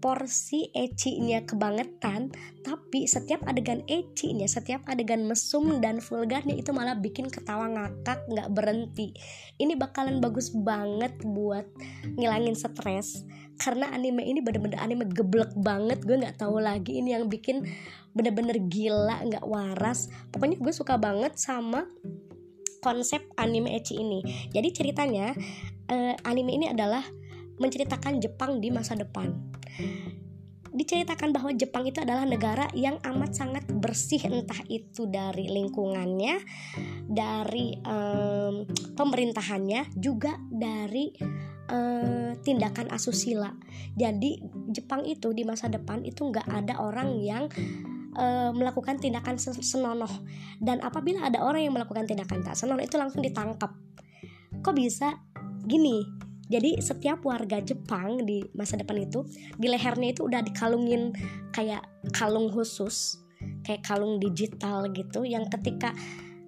porsi 0.00 0.72
ecinya 0.72 1.44
kebangetan 1.44 2.32
tapi 2.64 3.04
setiap 3.04 3.44
adegan 3.44 3.84
ecinya 3.84 4.48
setiap 4.48 4.80
adegan 4.88 5.28
mesum 5.28 5.84
dan 5.84 6.00
vulgarnya 6.00 6.56
itu 6.56 6.72
malah 6.72 6.96
bikin 6.96 7.28
ketawa 7.28 7.68
ngakak 7.68 8.24
nggak 8.24 8.48
berhenti. 8.56 9.12
Ini 9.60 9.76
bakalan 9.76 10.24
bagus 10.24 10.48
banget 10.52 11.20
buat 11.20 11.68
ngilangin 12.16 12.56
stres 12.56 13.28
karena 13.60 13.92
anime 13.92 14.24
ini 14.24 14.40
bener-bener 14.40 14.80
anime 14.80 15.08
geblek 15.12 15.52
banget. 15.60 16.00
Gue 16.04 16.16
nggak 16.24 16.40
tahu 16.40 16.56
lagi 16.60 16.96
ini 17.00 17.12
yang 17.12 17.28
bikin 17.28 17.64
bener-bener 18.16 18.56
gila 18.68 19.20
nggak 19.28 19.44
waras. 19.44 20.08
Pokoknya 20.32 20.56
gue 20.56 20.72
suka 20.72 20.96
banget 20.96 21.36
sama 21.36 21.84
konsep 22.80 23.24
anime 23.36 23.76
ecchi 23.76 24.00
ini. 24.00 24.22
Jadi 24.52 24.68
ceritanya 24.72 25.32
uh, 25.90 26.14
anime 26.26 26.56
ini 26.56 26.66
adalah 26.70 27.02
menceritakan 27.56 28.20
Jepang 28.20 28.60
di 28.60 28.68
masa 28.68 28.96
depan. 28.96 29.32
Diceritakan 30.76 31.32
bahwa 31.32 31.56
Jepang 31.56 31.88
itu 31.88 32.04
adalah 32.04 32.28
negara 32.28 32.68
yang 32.76 33.00
amat 33.00 33.32
sangat 33.32 33.64
bersih 33.64 34.20
entah 34.28 34.60
itu 34.68 35.08
dari 35.08 35.48
lingkungannya, 35.48 36.36
dari 37.08 37.80
um, 37.80 38.68
pemerintahannya, 38.92 39.96
juga 39.96 40.36
dari 40.52 41.16
uh, 41.72 42.36
tindakan 42.44 42.92
asusila. 42.92 43.56
Jadi 43.96 44.36
Jepang 44.68 45.08
itu 45.08 45.32
di 45.32 45.48
masa 45.48 45.72
depan 45.72 46.04
itu 46.04 46.28
nggak 46.28 46.44
ada 46.44 46.76
orang 46.76 47.24
yang 47.24 47.48
uh, 48.16 48.50
melakukan 48.56 48.96
tindakan 48.98 49.36
senonoh. 49.38 50.10
Dan 50.58 50.80
apabila 50.80 51.28
ada 51.28 51.44
orang 51.44 51.68
yang 51.68 51.74
melakukan 51.76 52.08
tindakan 52.08 52.42
tak 52.42 52.56
senonoh 52.56 52.82
itu 52.82 52.96
langsung 52.96 53.20
ditangkap. 53.20 53.70
Kok 54.64 54.74
bisa? 54.74 55.20
Gini 55.66 56.26
jadi 56.46 56.78
setiap 56.78 57.26
warga 57.26 57.58
Jepang 57.58 58.22
di 58.22 58.46
masa 58.54 58.78
depan 58.78 59.02
itu 59.02 59.26
di 59.58 59.66
lehernya 59.66 60.14
itu 60.14 60.30
udah 60.30 60.46
dikalungin 60.46 61.10
kayak 61.50 61.82
kalung 62.14 62.46
khusus 62.54 63.18
kayak 63.66 63.82
kalung 63.82 64.22
digital 64.22 64.86
gitu 64.94 65.26
yang 65.26 65.50
ketika 65.50 65.90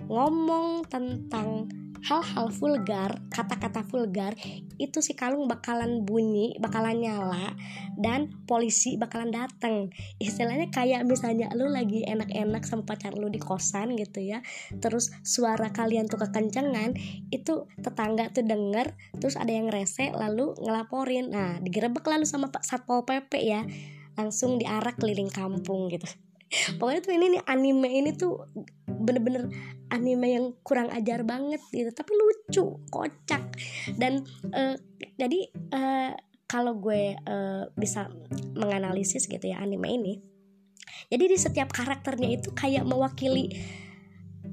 ngomong 0.07 0.87
tentang 0.87 1.67
hal-hal 2.05 2.47
vulgar, 2.55 3.19
kata-kata 3.33 3.83
vulgar 3.89 4.37
itu 4.79 5.03
si 5.03 5.19
kalung 5.19 5.51
bakalan 5.51 6.07
bunyi, 6.07 6.55
bakalan 6.63 7.03
nyala 7.03 7.57
dan 7.99 8.31
polisi 8.47 8.95
bakalan 8.95 9.35
datang. 9.35 9.91
Istilahnya 10.23 10.71
kayak 10.71 11.03
misalnya 11.09 11.51
lu 11.57 11.67
lagi 11.67 12.07
enak-enak 12.07 12.63
sama 12.63 12.87
pacar 12.87 13.19
lu 13.19 13.27
di 13.33 13.43
kosan 13.43 13.99
gitu 13.99 14.23
ya. 14.23 14.45
Terus 14.79 15.11
suara 15.27 15.75
kalian 15.75 16.07
tuh 16.07 16.23
kekencengan, 16.23 16.95
itu 17.35 17.67
tetangga 17.81 18.31
tuh 18.31 18.47
denger, 18.47 18.95
terus 19.19 19.35
ada 19.35 19.51
yang 19.51 19.67
rese 19.73 20.15
lalu 20.15 20.55
ngelaporin. 20.63 21.35
Nah, 21.35 21.59
digerebek 21.59 22.07
lalu 22.07 22.29
sama 22.29 22.55
Pak 22.55 22.63
Satpol 22.63 23.03
PP 23.03 23.33
ya. 23.43 23.67
Langsung 24.15 24.59
diarak 24.59 24.99
keliling 24.99 25.31
kampung 25.31 25.91
gitu 25.91 26.28
pokoknya 26.77 27.01
tuh 27.05 27.13
ini 27.15 27.27
nih 27.37 27.43
anime 27.45 27.89
ini 27.89 28.11
tuh 28.17 28.49
bener-bener 28.89 29.53
anime 29.89 30.27
yang 30.29 30.47
kurang 30.65 30.93
ajar 30.93 31.25
banget 31.25 31.61
gitu 31.73 31.89
tapi 31.93 32.13
lucu 32.13 32.65
kocak. 32.93 33.45
Dan 33.97 34.25
uh, 34.53 34.77
jadi 35.17 35.41
uh, 35.73 36.13
kalau 36.49 36.81
gue 36.81 37.17
uh, 37.17 37.69
bisa 37.77 38.09
menganalisis 38.57 39.29
gitu 39.29 39.45
ya 39.45 39.61
anime 39.61 39.89
ini 39.93 40.15
jadi 41.09 41.25
di 41.29 41.39
setiap 41.39 41.71
karakternya 41.73 42.41
itu 42.41 42.51
kayak 42.53 42.85
mewakili 42.85 43.53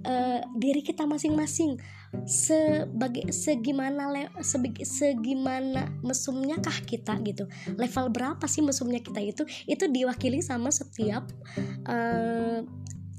uh, 0.08 0.44
diri 0.56 0.86
kita 0.86 1.04
masing-masing 1.08 1.80
sebagai 2.24 3.28
segimana 3.36 4.08
le, 4.08 4.32
segimana 4.88 5.92
mesumnya 6.00 6.56
kah 6.64 6.80
kita 6.88 7.20
gitu? 7.28 7.46
Level 7.76 8.08
berapa 8.16 8.46
sih 8.48 8.64
mesumnya 8.64 9.04
kita 9.04 9.20
itu? 9.20 9.44
Itu 9.68 9.92
diwakili 9.92 10.40
sama 10.40 10.72
setiap 10.72 11.28
uh, 11.86 12.64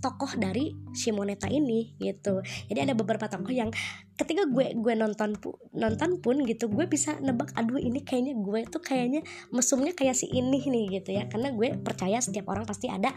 tokoh 0.00 0.38
dari 0.38 0.76
Shimoneta 0.92 1.48
ini 1.50 1.96
gitu. 1.98 2.40
Jadi 2.70 2.78
ada 2.78 2.94
beberapa 2.94 3.26
tokoh 3.26 3.50
yang 3.52 3.72
ketika 4.16 4.46
gue 4.48 4.76
gue 4.76 4.94
nonton 4.94 5.36
pu, 5.36 5.56
nonton 5.76 6.20
pun 6.22 6.40
gitu 6.46 6.72
gue 6.72 6.86
bisa 6.88 7.18
nebak 7.20 7.52
aduh 7.58 7.76
ini 7.76 8.00
kayaknya 8.06 8.38
gue 8.38 8.64
tuh 8.70 8.80
kayaknya 8.80 9.20
mesumnya 9.52 9.92
kayak 9.92 10.16
si 10.16 10.30
ini 10.30 10.62
nih 10.62 11.00
gitu 11.00 11.16
ya. 11.16 11.26
Karena 11.26 11.50
gue 11.52 11.74
percaya 11.80 12.20
setiap 12.22 12.46
orang 12.52 12.68
pasti 12.68 12.86
ada 12.86 13.10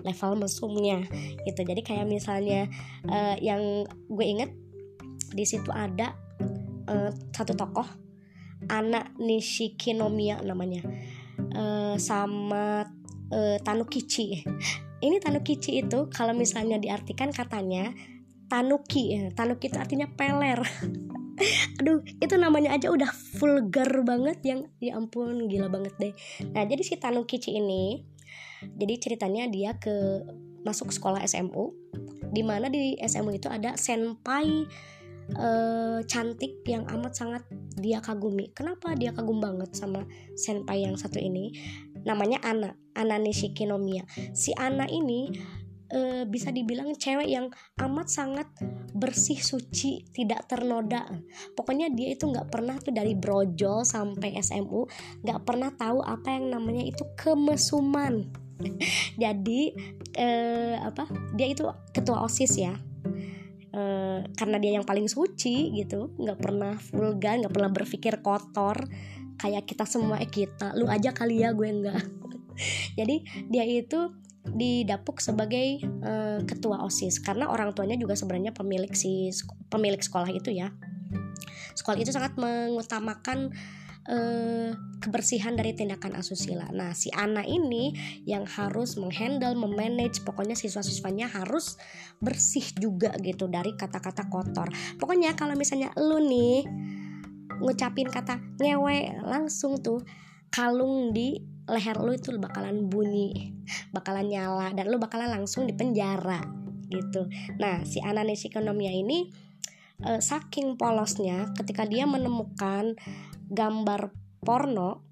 level 0.00 0.40
mesumnya 0.40 1.04
gitu. 1.44 1.60
Jadi 1.60 1.82
kayak 1.84 2.06
misalnya 2.08 2.70
uh, 3.04 3.36
yang 3.36 3.84
gue 4.08 4.26
inget 4.26 4.50
di 5.30 5.44
situ 5.46 5.70
ada 5.70 6.14
uh, 6.90 7.10
satu 7.30 7.54
tokoh 7.54 7.86
anak 8.68 9.16
Nishikinomiya 9.16 10.44
namanya 10.44 10.84
uh, 11.56 11.96
sama 11.96 12.84
uh, 13.32 13.56
Tanukichi. 13.62 14.44
Ini 15.00 15.16
tanukichi 15.16 15.80
itu 15.80 16.12
kalau 16.12 16.36
misalnya 16.36 16.76
diartikan 16.76 17.32
katanya 17.32 17.88
tanuki 18.52 19.16
tanuki 19.32 19.72
itu 19.72 19.80
artinya 19.80 20.04
peler. 20.12 20.60
Aduh 21.80 22.04
itu 22.20 22.34
namanya 22.36 22.76
aja 22.76 22.92
udah 22.92 23.08
vulgar 23.40 23.88
banget 24.04 24.44
yang 24.44 24.68
ya 24.76 25.00
ampun 25.00 25.48
gila 25.48 25.72
banget 25.72 25.96
deh. 25.96 26.12
Nah 26.52 26.68
jadi 26.68 26.84
si 26.84 27.00
tanukichi 27.00 27.56
ini 27.56 28.04
jadi 28.76 28.94
ceritanya 29.00 29.48
dia 29.48 29.80
ke 29.80 30.20
masuk 30.68 30.92
sekolah 30.92 31.24
SMU 31.24 31.72
di 32.30 32.44
mana 32.44 32.68
di 32.68 33.00
SMU 33.00 33.32
itu 33.32 33.48
ada 33.48 33.80
senpai 33.80 34.68
uh, 35.36 36.00
cantik 36.06 36.62
yang 36.66 36.86
amat 36.88 37.12
sangat 37.14 37.42
dia 37.78 38.02
kagumi. 38.02 38.50
Kenapa 38.54 38.96
dia 38.98 39.14
kagum 39.14 39.38
banget 39.38 39.74
sama 39.76 40.06
senpai 40.34 40.86
yang 40.86 40.96
satu 40.96 41.20
ini? 41.20 41.54
Namanya 42.02 42.40
Ana, 42.42 42.74
Ana 42.96 43.20
Nishikinomiya. 43.20 44.08
Si 44.32 44.56
Ana 44.56 44.88
ini 44.88 45.30
uh, 45.94 46.22
bisa 46.26 46.54
dibilang 46.54 46.94
cewek 46.94 47.28
yang 47.28 47.50
amat 47.82 48.06
sangat 48.08 48.48
bersih 48.94 49.38
suci 49.38 50.06
tidak 50.10 50.46
ternoda 50.50 51.06
pokoknya 51.54 51.90
dia 51.94 52.14
itu 52.14 52.26
nggak 52.26 52.50
pernah 52.50 52.76
tuh 52.78 52.94
dari 52.94 53.14
brojol 53.14 53.86
sampai 53.86 54.38
SMU 54.38 54.86
nggak 55.22 55.40
pernah 55.46 55.70
tahu 55.74 56.02
apa 56.02 56.36
yang 56.36 56.50
namanya 56.52 56.84
itu 56.84 57.02
kemesuman 57.16 58.28
jadi 59.22 59.60
eh, 60.14 60.76
apa 60.78 61.08
dia 61.32 61.48
itu 61.48 61.64
ketua 61.94 62.26
osis 62.26 62.60
ya 62.60 62.74
eh, 63.74 64.20
karena 64.34 64.56
dia 64.58 64.78
yang 64.78 64.86
paling 64.86 65.06
suci 65.06 65.74
gitu 65.74 66.14
nggak 66.18 66.38
pernah 66.38 66.74
vulgar 66.92 67.38
nggak 67.40 67.54
pernah 67.54 67.70
berpikir 67.70 68.22
kotor 68.22 68.86
kayak 69.40 69.64
kita 69.64 69.88
semua 69.88 70.20
eh 70.20 70.28
kita 70.28 70.76
lu 70.76 70.90
aja 70.90 71.14
kali 71.16 71.42
ya 71.42 71.56
gue 71.56 71.68
enggak 71.68 72.04
jadi 72.98 73.16
dia 73.48 73.64
itu 73.64 74.12
didapuk 74.40 75.20
sebagai 75.20 75.84
uh, 76.02 76.40
ketua 76.48 76.82
osis. 76.84 77.20
Karena 77.20 77.52
orang 77.52 77.76
tuanya 77.76 77.96
juga 78.00 78.16
sebenarnya 78.16 78.56
pemilik 78.56 78.90
si 78.96 79.28
pemilik 79.68 80.00
sekolah 80.00 80.32
itu 80.32 80.50
ya. 80.50 80.72
Sekolah 81.76 81.98
itu 82.00 82.10
sangat 82.10 82.36
mengutamakan 82.40 83.52
uh, 84.10 84.74
kebersihan 85.00 85.56
dari 85.56 85.72
tindakan 85.72 86.18
asusila. 86.18 86.68
Nah, 86.74 86.92
si 86.92 87.08
Ana 87.14 87.46
ini 87.46 87.94
yang 88.28 88.44
harus 88.44 88.98
menghandle, 89.00 89.56
memanage, 89.56 90.20
pokoknya 90.26 90.58
siswa-siswanya 90.58 91.30
harus 91.30 91.80
bersih 92.20 92.66
juga 92.76 93.14
gitu 93.22 93.48
dari 93.48 93.72
kata-kata 93.78 94.28
kotor. 94.28 94.68
Pokoknya 95.00 95.32
kalau 95.38 95.56
misalnya 95.56 95.94
lu 95.96 96.20
nih 96.20 96.66
ngucapin 97.60 98.08
kata 98.08 98.40
ngewe 98.60 99.20
langsung 99.24 99.80
tuh 99.80 100.00
kalung 100.50 101.12
di 101.14 101.38
leher 101.70 101.96
lu 102.02 102.12
itu 102.12 102.34
bakalan 102.36 102.90
bunyi, 102.90 103.54
bakalan 103.94 104.26
nyala 104.26 104.74
dan 104.74 104.90
lu 104.90 104.98
bakalan 104.98 105.30
langsung 105.30 105.64
di 105.64 105.72
penjara 105.72 106.42
gitu. 106.90 107.30
Nah, 107.62 107.86
si 107.86 108.02
Ananis 108.02 108.42
ekonomia 108.42 108.90
ini 108.90 109.30
uh, 110.02 110.18
saking 110.18 110.74
polosnya 110.74 111.54
ketika 111.54 111.86
dia 111.86 112.04
menemukan 112.04 112.98
gambar 113.50 114.14
porno 114.40 115.04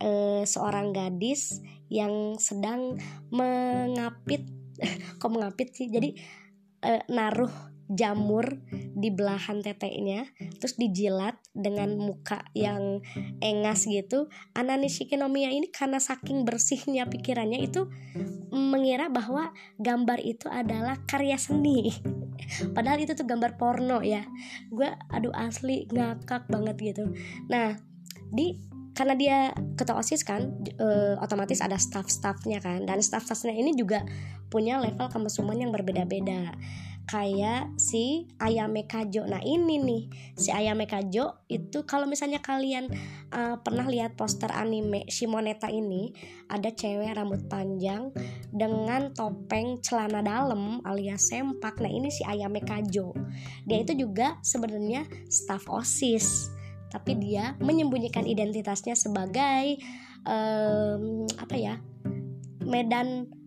eh, 0.00 0.46
seorang 0.46 0.94
gadis 0.94 1.60
yang 1.90 2.38
sedang 2.38 2.96
mengapit 3.34 4.46
kok 5.20 5.30
mengapit 5.30 5.74
sih? 5.74 5.90
Jadi 5.90 6.14
eh, 6.86 7.02
naruh 7.10 7.69
jamur 7.90 8.62
di 8.70 9.10
belahan 9.10 9.66
teteknya 9.66 10.30
terus 10.62 10.78
dijilat 10.78 11.34
dengan 11.50 11.98
muka 11.98 12.46
yang 12.54 13.02
engas 13.42 13.90
gitu. 13.90 14.30
Ananishikinomiya 14.54 15.50
ini 15.50 15.74
karena 15.74 15.98
saking 15.98 16.46
bersihnya 16.46 17.10
pikirannya 17.10 17.66
itu 17.66 17.90
mengira 18.54 19.10
bahwa 19.10 19.50
gambar 19.82 20.22
itu 20.22 20.46
adalah 20.46 21.02
karya 21.10 21.34
seni. 21.34 21.90
Padahal 22.76 23.02
itu 23.02 23.18
tuh 23.18 23.26
gambar 23.26 23.58
porno 23.58 24.00
ya. 24.06 24.22
Gue 24.70 24.86
aduh 25.10 25.34
asli 25.34 25.90
ngakak 25.90 26.46
banget 26.46 26.76
gitu. 26.78 27.10
Nah 27.50 27.74
di 28.30 28.54
karena 28.94 29.14
dia 29.16 29.38
ketua 29.78 30.02
osis 30.02 30.26
kan 30.26 30.60
e, 30.66 30.88
otomatis 31.22 31.62
ada 31.62 31.78
staff-staffnya 31.78 32.58
kan 32.58 32.84
dan 32.84 32.98
staff-staffnya 33.00 33.54
ini 33.54 33.72
juga 33.72 34.02
punya 34.50 34.82
level 34.82 35.06
kemesuman 35.08 35.56
yang 35.56 35.70
berbeda-beda 35.70 36.52
kayak 37.08 37.74
si 37.80 38.28
Ayame 38.38 38.84
Kajo. 38.84 39.26
Nah, 39.26 39.42
ini 39.42 39.80
nih 39.82 40.02
si 40.36 40.54
Ayame 40.54 40.86
Kajo 40.86 41.42
itu 41.50 41.82
kalau 41.88 42.06
misalnya 42.06 42.38
kalian 42.38 42.86
uh, 43.34 43.58
pernah 43.62 43.86
lihat 43.88 44.14
poster 44.14 44.50
anime 44.52 45.08
Shimoneta 45.10 45.72
ini, 45.72 46.14
ada 46.46 46.70
cewek 46.70 47.10
rambut 47.14 47.46
panjang 47.50 48.14
dengan 48.54 49.10
topeng 49.16 49.82
celana 49.82 50.22
dalam 50.22 50.84
alias 50.86 51.30
sempak. 51.30 51.82
Nah, 51.82 51.90
ini 51.90 52.12
si 52.12 52.22
Ayame 52.22 52.62
Kajo. 52.62 53.16
Dia 53.66 53.78
itu 53.82 53.96
juga 53.96 54.38
sebenarnya 54.44 55.08
staff 55.26 55.66
OSIS, 55.66 56.50
tapi 56.94 57.18
dia 57.18 57.58
menyembunyikan 57.58 58.26
identitasnya 58.26 58.94
sebagai 58.94 59.82
um, 60.26 61.26
apa 61.38 61.56
ya? 61.58 61.74
Medan 62.60 63.39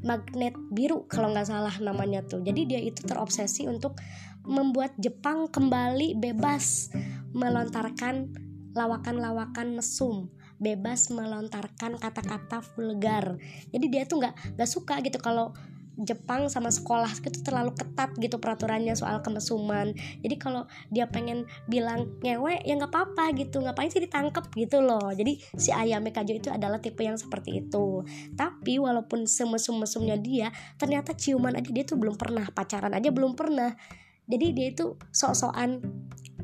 magnet 0.00 0.56
biru 0.72 1.04
kalau 1.08 1.32
nggak 1.32 1.48
salah 1.48 1.74
namanya 1.80 2.24
tuh. 2.24 2.40
Jadi 2.40 2.66
dia 2.66 2.80
itu 2.80 3.04
terobsesi 3.04 3.68
untuk 3.68 4.00
membuat 4.44 4.96
Jepang 4.96 5.48
kembali 5.52 6.16
bebas 6.16 6.90
melontarkan 7.36 8.32
lawakan-lawakan 8.72 9.76
mesum 9.76 10.30
bebas 10.60 11.08
melontarkan 11.08 11.96
kata-kata 11.96 12.60
vulgar. 12.76 13.40
Jadi 13.72 13.86
dia 13.88 14.04
tuh 14.04 14.20
nggak 14.20 14.60
nggak 14.60 14.70
suka 14.70 15.00
gitu 15.00 15.16
kalau 15.16 15.56
Jepang 16.00 16.48
sama 16.48 16.72
sekolah 16.72 17.12
itu 17.20 17.44
terlalu 17.44 17.76
ketat 17.76 18.16
gitu 18.16 18.40
peraturannya 18.40 18.96
soal 18.96 19.20
kemesuman. 19.20 19.92
Jadi 20.24 20.36
kalau 20.40 20.64
dia 20.88 21.04
pengen 21.04 21.44
bilang 21.68 22.08
ngewe 22.24 22.64
ya 22.64 22.72
nggak 22.76 22.88
apa-apa 22.88 23.36
gitu. 23.36 23.60
Ngapain 23.60 23.92
sih 23.92 24.00
ditangkep 24.00 24.48
gitu 24.56 24.80
loh. 24.80 25.12
Jadi 25.12 25.36
si 25.60 25.68
ayam 25.70 26.02
Kajo 26.10 26.32
itu 26.32 26.48
adalah 26.48 26.80
tipe 26.80 27.04
yang 27.04 27.20
seperti 27.20 27.62
itu. 27.62 28.02
Tapi 28.34 28.80
walaupun 28.80 29.28
semesum-mesumnya 29.28 30.16
dia 30.18 30.48
ternyata 30.80 31.12
ciuman 31.12 31.54
aja 31.54 31.68
dia 31.68 31.84
tuh 31.84 32.00
belum 32.00 32.16
pernah. 32.16 32.48
Pacaran 32.48 32.96
aja 32.96 33.12
belum 33.12 33.36
pernah. 33.36 33.76
Jadi 34.24 34.46
dia 34.56 34.66
itu 34.72 34.96
sok-sokan 35.12 35.84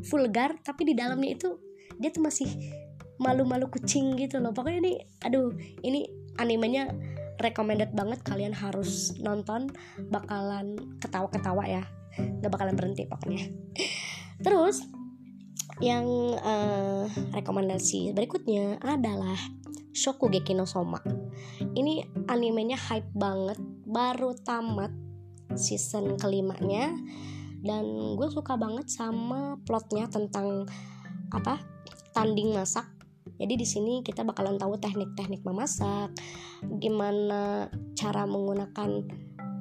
vulgar 0.07 0.61
tapi 0.61 0.93
di 0.93 0.95
dalamnya 0.95 1.35
itu 1.35 1.57
dia 1.97 2.13
tuh 2.13 2.23
masih 2.29 2.51
malu-malu 3.17 3.73
kucing 3.73 4.15
gitu 4.21 4.39
loh. 4.39 4.53
Pokoknya 4.53 4.79
ini 4.85 4.95
aduh 5.25 5.51
ini 5.81 6.05
animenya 6.37 6.93
recommended 7.41 7.93
banget 7.93 8.21
kalian 8.25 8.53
harus 8.57 9.17
nonton 9.21 9.73
bakalan 10.09 10.77
ketawa-ketawa 11.01 11.65
ya. 11.69 11.85
Nggak 12.17 12.53
bakalan 12.53 12.75
berhenti 12.77 13.05
pokoknya. 13.09 13.45
Terus 14.45 14.85
yang 15.85 16.07
uh, 16.41 17.05
rekomendasi 17.37 18.17
berikutnya 18.17 18.81
adalah 18.81 19.37
Shokugeki 19.93 20.57
no 20.57 20.65
Soma. 20.65 21.01
Ini 21.61 22.05
animenya 22.29 22.77
hype 22.77 23.13
banget 23.13 23.61
baru 23.85 24.37
tamat 24.41 24.93
season 25.57 26.21
kelimanya 26.21 26.93
dan 27.65 27.85
gue 28.17 28.29
suka 28.29 28.61
banget 28.61 28.93
sama 28.93 29.57
plotnya 29.65 30.05
tentang 30.09 30.69
apa 31.33 31.61
tanding 32.13 32.53
masak 32.53 32.96
jadi 33.37 33.55
di 33.57 33.67
sini 33.69 34.01
kita 34.01 34.25
bakalan 34.25 34.57
tahu 34.57 34.81
teknik-teknik 34.81 35.45
memasak, 35.45 36.13
gimana 36.81 37.69
cara 37.97 38.25
menggunakan 38.25 39.05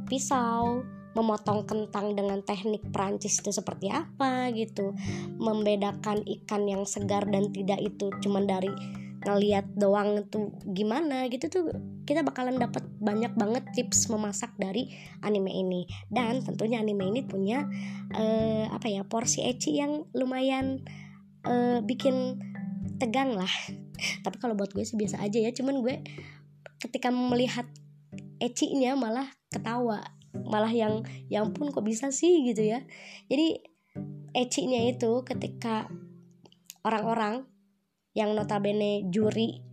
pisau, 0.07 0.83
memotong 1.15 1.63
kentang 1.63 2.13
dengan 2.13 2.43
teknik 2.43 2.83
Prancis 2.91 3.39
itu 3.39 3.51
seperti 3.51 3.87
apa 3.91 4.51
gitu, 4.51 4.91
membedakan 5.39 6.23
ikan 6.23 6.67
yang 6.67 6.83
segar 6.83 7.23
dan 7.27 7.51
tidak 7.55 7.79
itu 7.79 8.11
cuma 8.19 8.43
dari 8.43 8.69
ngeliat 9.25 9.65
doang 9.73 10.21
itu 10.21 10.53
gimana 10.69 11.25
gitu 11.33 11.49
tuh 11.49 11.65
kita 12.05 12.21
bakalan 12.21 12.61
dapat 12.61 12.85
banyak 13.01 13.33
banget 13.33 13.65
tips 13.73 14.05
memasak 14.13 14.53
dari 14.61 14.93
anime 15.25 15.49
ini. 15.49 15.89
Dan 16.05 16.45
tentunya 16.45 16.77
anime 16.77 17.09
ini 17.09 17.25
punya 17.25 17.65
uh, 18.13 18.69
apa 18.69 18.85
ya 18.85 19.01
porsi 19.01 19.41
ecchi 19.41 19.81
yang 19.81 20.05
lumayan 20.13 20.85
uh, 21.49 21.81
bikin 21.81 22.37
tegang 22.97 23.35
lah. 23.35 23.49
Tapi 24.25 24.37
kalau 24.39 24.53
buat 24.57 24.71
gue 24.71 24.83
sih 24.83 24.97
biasa 24.99 25.21
aja 25.23 25.39
ya. 25.39 25.51
Cuman 25.51 25.81
gue 25.83 26.01
ketika 26.81 27.09
melihat 27.11 27.67
ecinya 28.39 28.95
malah 28.95 29.27
ketawa. 29.51 30.03
Malah 30.35 30.71
yang 30.71 31.07
yang 31.31 31.55
pun 31.55 31.71
kok 31.71 31.87
bisa 31.87 32.11
sih 32.11 32.43
gitu 32.43 32.63
ya. 32.63 32.83
Jadi 33.31 33.63
ecinya 34.35 34.83
itu 34.83 35.23
ketika 35.23 35.87
orang-orang 36.83 37.47
yang 38.15 38.35
notabene 38.35 39.07
juri 39.11 39.63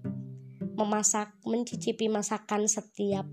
memasak 0.79 1.35
mencicipi 1.47 2.09
masakan 2.09 2.67
setiap 2.67 3.27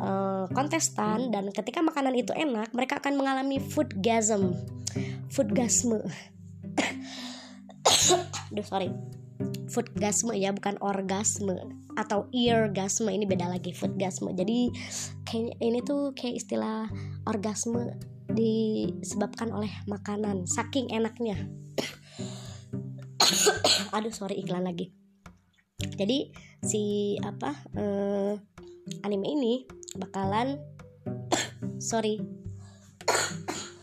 uh, 0.00 0.48
kontestan 0.50 1.30
dan 1.30 1.48
ketika 1.54 1.80
makanan 1.80 2.16
itu 2.18 2.34
enak 2.34 2.72
mereka 2.74 2.98
akan 2.98 3.14
mengalami 3.16 3.62
food 3.62 3.94
food 5.30 5.50
gasm. 5.54 6.02
Aduh 8.52 8.66
sorry. 8.66 8.90
Foodgasme 9.64 10.36
ya 10.36 10.52
bukan 10.52 10.76
orgasme 10.84 11.56
atau 11.96 12.28
eargasme. 12.30 13.08
Ini 13.08 13.24
beda 13.24 13.48
lagi 13.48 13.72
foodgasme. 13.72 14.34
Jadi 14.36 14.70
kayak 15.24 15.56
ini 15.62 15.80
tuh 15.80 16.12
kayak 16.12 16.44
istilah 16.44 16.88
orgasme 17.24 17.96
disebabkan 18.30 19.52
oleh 19.52 19.70
makanan 19.88 20.44
saking 20.44 20.90
enaknya. 20.92 21.36
Aduh 23.96 24.12
sorry 24.12 24.40
iklan 24.40 24.66
lagi. 24.66 24.92
Jadi 25.78 26.32
si 26.64 27.14
apa 27.20 27.54
uh, 27.76 28.34
anime 29.04 29.26
ini 29.26 29.54
bakalan 29.96 30.58
sorry. 31.80 32.20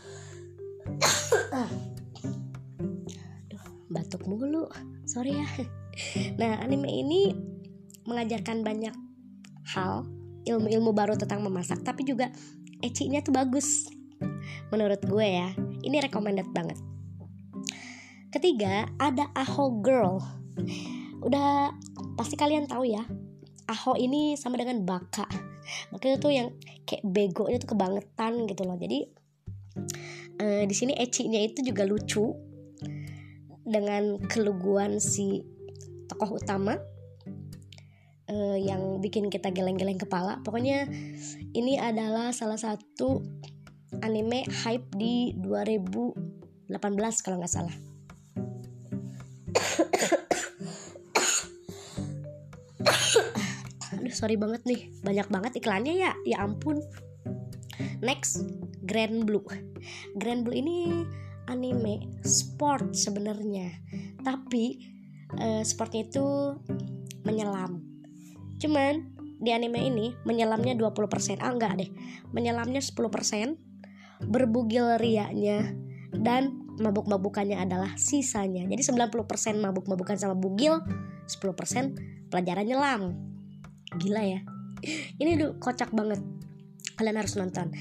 Aduh, 1.52 1.91
batuk 4.22 4.38
mulu. 4.38 4.70
Sorry 5.02 5.34
ya. 5.34 5.48
Nah 6.40 6.56
anime 6.64 6.88
ini 6.88 7.36
mengajarkan 8.08 8.64
banyak 8.64 8.96
hal 9.76 10.08
ilmu-ilmu 10.48 10.96
baru 10.96 11.20
tentang 11.20 11.44
memasak 11.44 11.84
tapi 11.84 12.08
juga 12.08 12.32
ecinya 12.80 13.20
tuh 13.20 13.36
bagus. 13.36 13.92
Menurut 14.72 15.04
gue 15.04 15.26
ya 15.26 15.52
ini 15.84 16.00
recommended 16.00 16.48
banget. 16.56 16.80
Ketiga 18.32 18.88
ada 18.96 19.28
Aho 19.36 19.84
Girl. 19.84 20.16
Udah 21.20 21.76
pasti 22.16 22.40
kalian 22.40 22.64
tahu 22.64 22.88
ya 22.88 23.04
Aho 23.68 23.92
ini 24.00 24.40
sama 24.40 24.56
dengan 24.56 24.80
baka. 24.88 25.28
Baka 25.92 26.08
itu 26.08 26.16
tuh 26.24 26.32
yang 26.32 26.56
kayak 26.88 27.04
begonya 27.04 27.60
tuh 27.60 27.76
kebangetan 27.76 28.48
gitu 28.48 28.64
loh. 28.64 28.80
Jadi 28.80 28.98
uh, 30.40 30.64
di 30.64 30.72
sini 30.72 30.96
ecinya 30.96 31.36
itu 31.36 31.60
juga 31.60 31.84
lucu 31.84 32.51
dengan 33.72 34.20
keluguan 34.28 35.00
si 35.00 35.40
tokoh 36.12 36.36
utama 36.36 36.76
uh, 38.28 38.58
yang 38.60 39.00
bikin 39.00 39.32
kita 39.32 39.48
geleng-geleng 39.48 39.96
kepala. 39.96 40.44
Pokoknya 40.44 40.84
ini 41.56 41.80
adalah 41.80 42.36
salah 42.36 42.60
satu 42.60 43.24
anime 44.04 44.44
hype 44.64 44.88
di 44.96 45.36
2018 45.40 46.72
kalau 47.24 47.36
nggak 47.40 47.52
salah. 47.52 47.72
Aduh 53.96 54.12
sorry 54.12 54.36
banget 54.40 54.64
nih. 54.68 54.90
Banyak 55.04 55.28
banget 55.28 55.56
iklannya 55.60 55.94
ya. 55.96 56.14
Ya 56.24 56.40
ampun. 56.44 56.80
Next 58.04 58.44
Grand 58.84 59.24
Blue. 59.24 59.44
Grand 60.18 60.44
Blue 60.44 60.56
ini 60.56 61.06
anime 61.48 62.22
sport 62.22 62.94
sebenarnya. 62.94 63.70
Tapi 64.22 64.78
uh, 65.38 65.62
sportnya 65.62 66.06
itu 66.06 66.56
menyelam. 67.26 67.82
Cuman 68.58 69.10
di 69.42 69.50
anime 69.50 69.82
ini 69.82 70.14
menyelamnya 70.22 70.78
20% 70.78 71.42
ah 71.42 71.50
enggak 71.50 71.82
deh. 71.82 71.90
Menyelamnya 72.30 72.78
10% 72.78 72.94
berbugil 74.22 75.02
riaknya 75.02 75.74
dan 76.14 76.62
mabuk-mabukannya 76.78 77.58
adalah 77.58 77.98
sisanya. 77.98 78.64
Jadi 78.70 78.82
90% 78.94 79.58
mabuk-mabukan 79.58 80.16
sama 80.16 80.38
bugil 80.38 80.78
10% 81.26 82.30
pelajaran 82.30 82.64
nyelam. 82.64 83.02
Gila 83.98 84.22
ya. 84.22 84.40
Ini 85.20 85.36
tuh 85.36 85.50
kocak 85.58 85.90
banget. 85.90 86.22
Kalian 86.96 87.18
harus 87.18 87.34
nonton. 87.34 87.74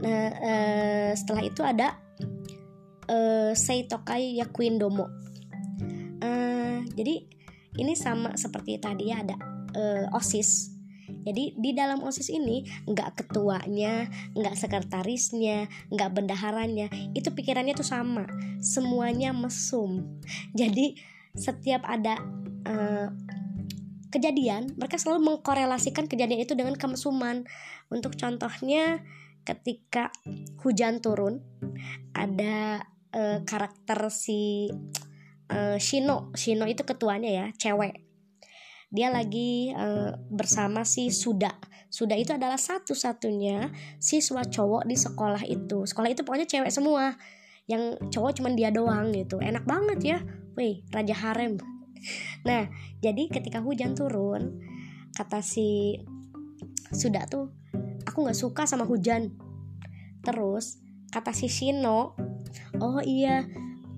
Nah 0.00 0.28
uh, 0.32 1.10
setelah 1.12 1.42
itu 1.44 1.60
ada 1.60 2.00
uh, 3.08 3.52
Seitokai 3.56 4.38
Yakuin 4.38 4.78
Domo 4.78 5.06
uh, 5.06 6.78
jadi 6.92 7.14
ini 7.72 7.96
sama 7.96 8.36
seperti 8.36 8.76
tadi 8.76 9.10
ya 9.10 9.24
ada 9.24 9.36
uh, 9.72 10.18
osis 10.18 10.72
jadi 11.22 11.54
di 11.54 11.70
dalam 11.76 12.02
OSIS 12.02 12.32
ini 12.32 12.66
nggak 12.88 13.24
ketuanya, 13.24 14.10
nggak 14.34 14.58
sekretarisnya, 14.58 15.70
nggak 15.92 16.10
bendaharanya, 16.10 16.90
itu 17.14 17.30
pikirannya 17.30 17.76
tuh 17.76 17.86
sama, 17.86 18.26
semuanya 18.58 19.30
mesum. 19.30 20.18
Jadi 20.60 20.98
setiap 21.36 21.86
ada 21.86 22.18
uh, 22.66 23.08
kejadian, 24.12 24.76
mereka 24.76 24.98
selalu 24.98 25.32
mengkorelasikan 25.32 26.10
kejadian 26.10 26.42
itu 26.42 26.58
dengan 26.58 26.76
kemesuman. 26.76 27.46
Untuk 27.88 28.18
contohnya, 28.18 29.00
ketika 29.46 30.10
hujan 30.60 31.00
turun, 31.00 31.40
ada 32.12 32.84
uh, 33.14 33.38
karakter 33.44 34.08
si 34.08 34.68
uh, 35.52 35.78
Shino, 35.78 36.32
Shino 36.34 36.64
itu 36.68 36.82
ketuanya 36.82 37.30
ya, 37.30 37.46
cewek. 37.56 38.04
Dia 38.92 39.08
lagi 39.08 39.72
uh, 39.72 40.16
bersama 40.28 40.84
si 40.84 41.08
Suda. 41.08 41.56
Suda 41.92 42.16
itu 42.16 42.32
adalah 42.32 42.56
satu-satunya 42.56 43.72
siswa 44.00 44.44
cowok 44.44 44.84
di 44.88 44.96
sekolah 44.96 45.44
itu. 45.44 45.84
Sekolah 45.84 46.08
itu 46.12 46.24
pokoknya 46.24 46.48
cewek 46.48 46.72
semua. 46.72 47.16
Yang 47.68 48.00
cowok 48.12 48.40
cuma 48.40 48.48
dia 48.52 48.68
doang 48.68 49.12
gitu. 49.12 49.40
Enak 49.40 49.64
banget 49.64 49.98
ya. 50.00 50.18
Wih, 50.56 50.84
raja 50.92 51.16
harem. 51.16 51.56
Nah, 52.42 52.66
jadi 52.98 53.30
ketika 53.30 53.62
hujan 53.62 53.94
turun, 53.94 54.58
kata 55.14 55.38
si 55.38 56.02
sudah 56.90 57.30
tuh, 57.30 57.54
aku 58.02 58.26
nggak 58.26 58.34
suka 58.34 58.66
sama 58.66 58.82
hujan. 58.82 59.38
Terus 60.26 60.82
kata 61.14 61.30
si 61.30 61.46
Shino, 61.46 62.18
oh 62.80 62.98
iya, 63.02 63.46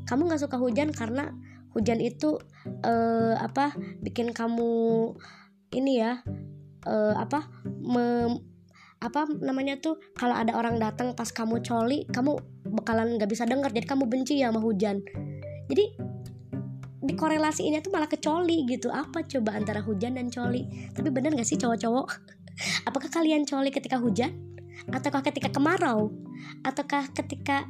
kamu 0.08 0.28
nggak 0.28 0.42
suka 0.44 0.56
hujan 0.60 0.90
karena 0.90 1.32
hujan 1.74 1.98
itu 1.98 2.38
uh, 2.86 3.34
apa 3.38 3.74
bikin 3.98 4.30
kamu 4.30 5.10
ini 5.74 5.98
ya 5.98 6.22
uh, 6.86 7.14
apa 7.18 7.50
me, 7.66 8.30
apa 9.02 9.26
namanya 9.42 9.82
tuh 9.82 9.98
kalau 10.14 10.38
ada 10.38 10.54
orang 10.54 10.78
datang 10.78 11.18
pas 11.18 11.28
kamu 11.34 11.60
coli 11.66 12.06
kamu 12.08 12.38
bakalan 12.70 13.18
nggak 13.18 13.28
bisa 13.28 13.44
dengar 13.44 13.74
jadi 13.74 13.84
kamu 13.90 14.06
benci 14.06 14.40
ya 14.40 14.54
sama 14.54 14.62
hujan. 14.62 15.02
Jadi 15.68 15.84
dikorelasiinnya 17.04 17.84
tuh 17.84 17.92
malah 17.92 18.08
ke 18.08 18.16
coli 18.16 18.64
gitu. 18.64 18.88
Apa 18.88 19.28
coba 19.28 19.56
antara 19.56 19.84
hujan 19.84 20.16
dan 20.16 20.32
coli? 20.32 20.90
Tapi 20.96 21.08
bener 21.12 21.36
gak 21.36 21.44
sih 21.44 21.60
cowok-cowok? 21.60 22.08
Apakah 22.88 23.12
kalian 23.12 23.44
coli 23.44 23.68
ketika 23.68 24.00
hujan? 24.00 24.32
Ataukah 24.88 25.20
ketika 25.20 25.52
kemarau? 25.52 26.10
Ataukah 26.64 27.12
ketika 27.12 27.68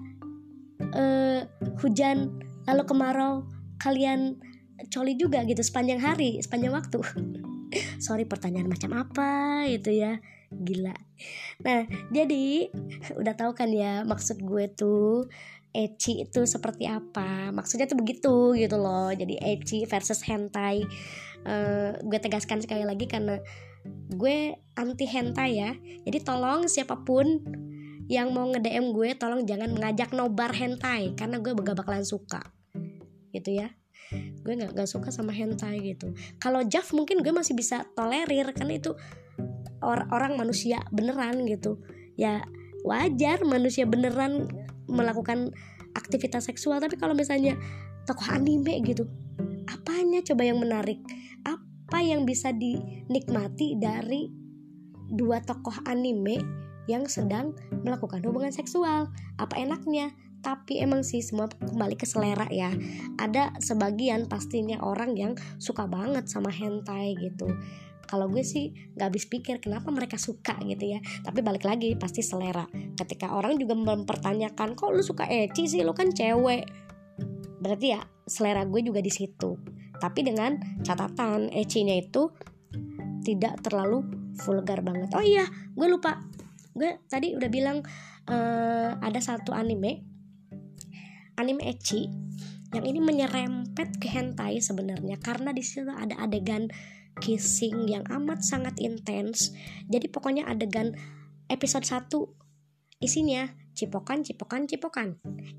uh, 0.93 1.41
hujan 1.81 2.37
lalu 2.69 2.83
kemarau 2.85 3.49
kalian 3.81 4.41
coli 4.91 5.15
juga 5.17 5.45
gitu 5.47 5.61
sepanjang 5.61 6.01
hari 6.03 6.41
sepanjang 6.43 6.75
waktu. 6.75 7.01
Sorry 8.05 8.25
pertanyaan 8.29 8.71
macam 8.71 8.95
apa 8.95 9.65
itu 9.71 9.95
ya? 9.95 10.19
Gila. 10.51 10.95
Nah 11.65 11.87
jadi 12.11 12.69
udah 13.21 13.35
tahu 13.35 13.53
kan 13.57 13.71
ya 13.71 14.03
maksud 14.05 14.43
gue 14.43 14.65
tuh 14.75 15.27
ecchi 15.75 16.23
itu 16.23 16.47
seperti 16.47 16.87
apa? 16.87 17.51
Maksudnya 17.51 17.91
tuh 17.91 17.99
begitu 17.99 18.55
gitu 18.55 18.77
loh. 18.79 19.11
Jadi 19.11 19.39
ecchi 19.43 19.85
versus 19.85 20.23
hentai. 20.23 20.87
Uh, 21.45 21.93
gue 22.01 22.19
tegaskan 22.23 22.65
sekali 22.65 22.89
lagi 22.89 23.05
karena 23.05 23.37
gue 24.15 24.55
anti 24.79 25.07
hentai 25.11 25.51
ya. 25.59 25.73
Jadi 26.07 26.19
tolong 26.23 26.71
siapa 26.71 27.03
pun 27.03 27.43
yang 28.11 28.33
mau 28.33 28.45
nge-DM 28.53 28.93
gue 28.93 29.17
tolong 29.17 29.49
jangan 29.49 29.73
mengajak 29.73 30.13
nobar 30.13 30.53
hentai 30.53 31.17
karena 31.17 31.41
gue 31.41 31.53
gak 31.57 31.79
bakalan 31.79 32.05
suka. 32.05 32.41
Gitu 33.33 33.61
ya. 33.61 33.73
Gue 34.45 34.55
nggak 34.55 34.77
nggak 34.77 34.89
suka 34.89 35.09
sama 35.09 35.33
hentai 35.33 35.81
gitu. 35.81 36.13
Kalau 36.37 36.61
Jav 36.63 36.85
mungkin 36.93 37.25
gue 37.25 37.33
masih 37.33 37.57
bisa 37.57 37.89
tolerir 37.97 38.53
karena 38.53 38.77
itu 38.77 38.93
or 39.81 40.07
orang 40.13 40.37
manusia 40.37 40.85
beneran 40.93 41.49
gitu. 41.49 41.81
Ya 42.15 42.45
wajar 42.85 43.43
manusia 43.49 43.89
beneran 43.89 44.47
melakukan 44.87 45.51
aktivitas 45.97 46.47
seksual. 46.47 46.79
Tapi 46.79 47.01
kalau 47.01 47.17
misalnya 47.17 47.57
tokoh 48.05 48.29
anime 48.29 48.85
gitu 48.85 49.09
apanya 49.67 50.21
coba 50.25 50.43
yang 50.47 50.61
menarik? 50.61 51.01
Apa 51.45 52.01
yang 52.05 52.25
bisa 52.29 52.53
dinikmati 52.53 53.77
dari 53.81 54.29
dua 55.11 55.41
tokoh 55.45 55.85
anime 55.85 56.41
yang 56.91 57.09
sedang 57.09 57.57
melakukan 57.85 58.21
hubungan 58.25 58.53
seksual. 58.53 59.09
Apa 59.41 59.55
enaknya? 59.61 60.13
Tapi 60.45 60.85
emang 60.85 61.01
sih 61.01 61.25
semua 61.25 61.49
kembali 61.49 61.97
ke 61.97 62.05
selera 62.05 62.45
ya. 62.53 62.69
Ada 63.17 63.57
sebagian 63.65 64.29
pastinya 64.29 64.77
orang 64.85 65.17
yang 65.17 65.33
suka 65.57 65.89
banget 65.89 66.29
sama 66.29 66.53
hentai 66.53 67.17
gitu. 67.17 67.49
Kalau 68.05 68.29
gue 68.29 68.45
sih 68.45 68.77
nggak 68.93 69.09
habis 69.09 69.25
pikir 69.25 69.65
kenapa 69.65 69.89
mereka 69.89 70.21
suka 70.21 70.61
gitu 70.69 70.85
ya. 70.85 71.01
Tapi 71.25 71.41
balik 71.41 71.65
lagi 71.65 71.97
pasti 71.97 72.21
selera. 72.21 72.69
Ketika 72.93 73.33
orang 73.33 73.57
juga 73.57 73.73
mempertanyakan 73.73 74.77
kok 74.77 74.93
lu 74.93 75.01
suka 75.01 75.25
eci 75.25 75.65
sih? 75.65 75.81
Lu 75.81 75.97
kan 75.97 76.13
cewek. 76.13 76.69
Berarti 77.65 77.97
ya 77.97 78.05
selera 78.29 78.69
gue 78.69 78.85
juga 78.85 79.01
di 79.01 79.09
situ. 79.09 79.57
Tapi 79.97 80.21
dengan 80.21 80.61
catatan 80.85 81.49
ecinya 81.57 81.97
itu 81.97 82.29
tidak 83.25 83.65
terlalu 83.65 84.05
vulgar 84.45 84.85
banget. 84.85 85.09
Oh 85.17 85.25
iya 85.25 85.49
gue 85.73 85.89
lupa 85.89 86.21
gue 86.75 86.99
tadi 87.07 87.39
udah 87.39 87.49
bilang 87.51 87.81
uh, 88.29 88.99
ada 88.99 89.21
satu 89.23 89.55
anime 89.55 90.03
anime 91.39 91.63
ecchi 91.67 92.11
yang 92.75 92.85
ini 92.91 92.99
menyerempet 92.99 94.03
ke 94.03 94.11
hentai 94.11 94.59
sebenarnya. 94.59 95.17
Karena 95.23 95.55
di 95.55 95.63
situ 95.63 95.89
ada 95.95 96.19
adegan 96.19 96.67
kissing 97.23 97.87
yang 97.87 98.03
amat 98.11 98.43
sangat 98.43 98.75
intens. 98.83 99.55
Jadi 99.87 100.11
pokoknya 100.11 100.51
adegan 100.51 100.99
episode 101.47 101.87
1 101.87 102.11
isinya 102.99 103.47
cipokan 103.75 104.27
cipokan 104.27 104.67
cipokan. 104.67 105.09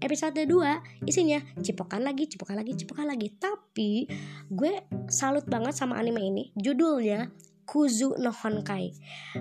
Episode 0.03 0.43
2 0.43 1.07
isinya 1.07 1.39
cipokan 1.63 2.03
lagi 2.03 2.27
cipokan 2.27 2.59
lagi 2.59 2.75
cipokan 2.75 3.07
lagi. 3.07 3.31
Tapi 3.31 4.11
gue 4.51 4.73
salut 5.07 5.47
banget 5.47 5.71
sama 5.71 5.95
anime 5.95 6.19
ini. 6.19 6.43
Judulnya 6.59 7.31
Kuzu 7.65 8.21
no 8.21 8.29
Honkai 8.29 8.93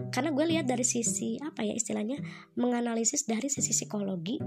karena 0.08 0.32
gue 0.32 0.44
lihat 0.48 0.64
dari 0.64 0.82
sisi 0.82 1.36
apa 1.44 1.60
ya 1.60 1.76
istilahnya 1.76 2.18
menganalisis 2.56 3.28
dari 3.28 3.52
sisi 3.52 3.76
psikologi 3.76 4.40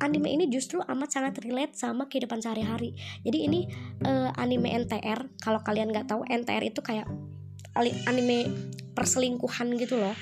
anime 0.00 0.28
ini 0.32 0.44
justru 0.52 0.80
amat 0.84 1.08
sangat 1.08 1.40
relate 1.40 1.72
sama 1.76 2.04
kehidupan 2.08 2.44
sehari-hari. 2.44 2.92
Jadi 3.24 3.38
ini 3.48 3.60
uh, 4.04 4.28
anime 4.36 4.72
NTR 4.84 5.40
kalau 5.40 5.60
kalian 5.64 5.88
nggak 5.88 6.12
tahu 6.12 6.22
NTR 6.28 6.62
itu 6.68 6.80
kayak 6.84 7.08
anime 8.08 8.48
perselingkuhan 8.92 9.76
gitu 9.80 10.00
loh. 10.00 10.16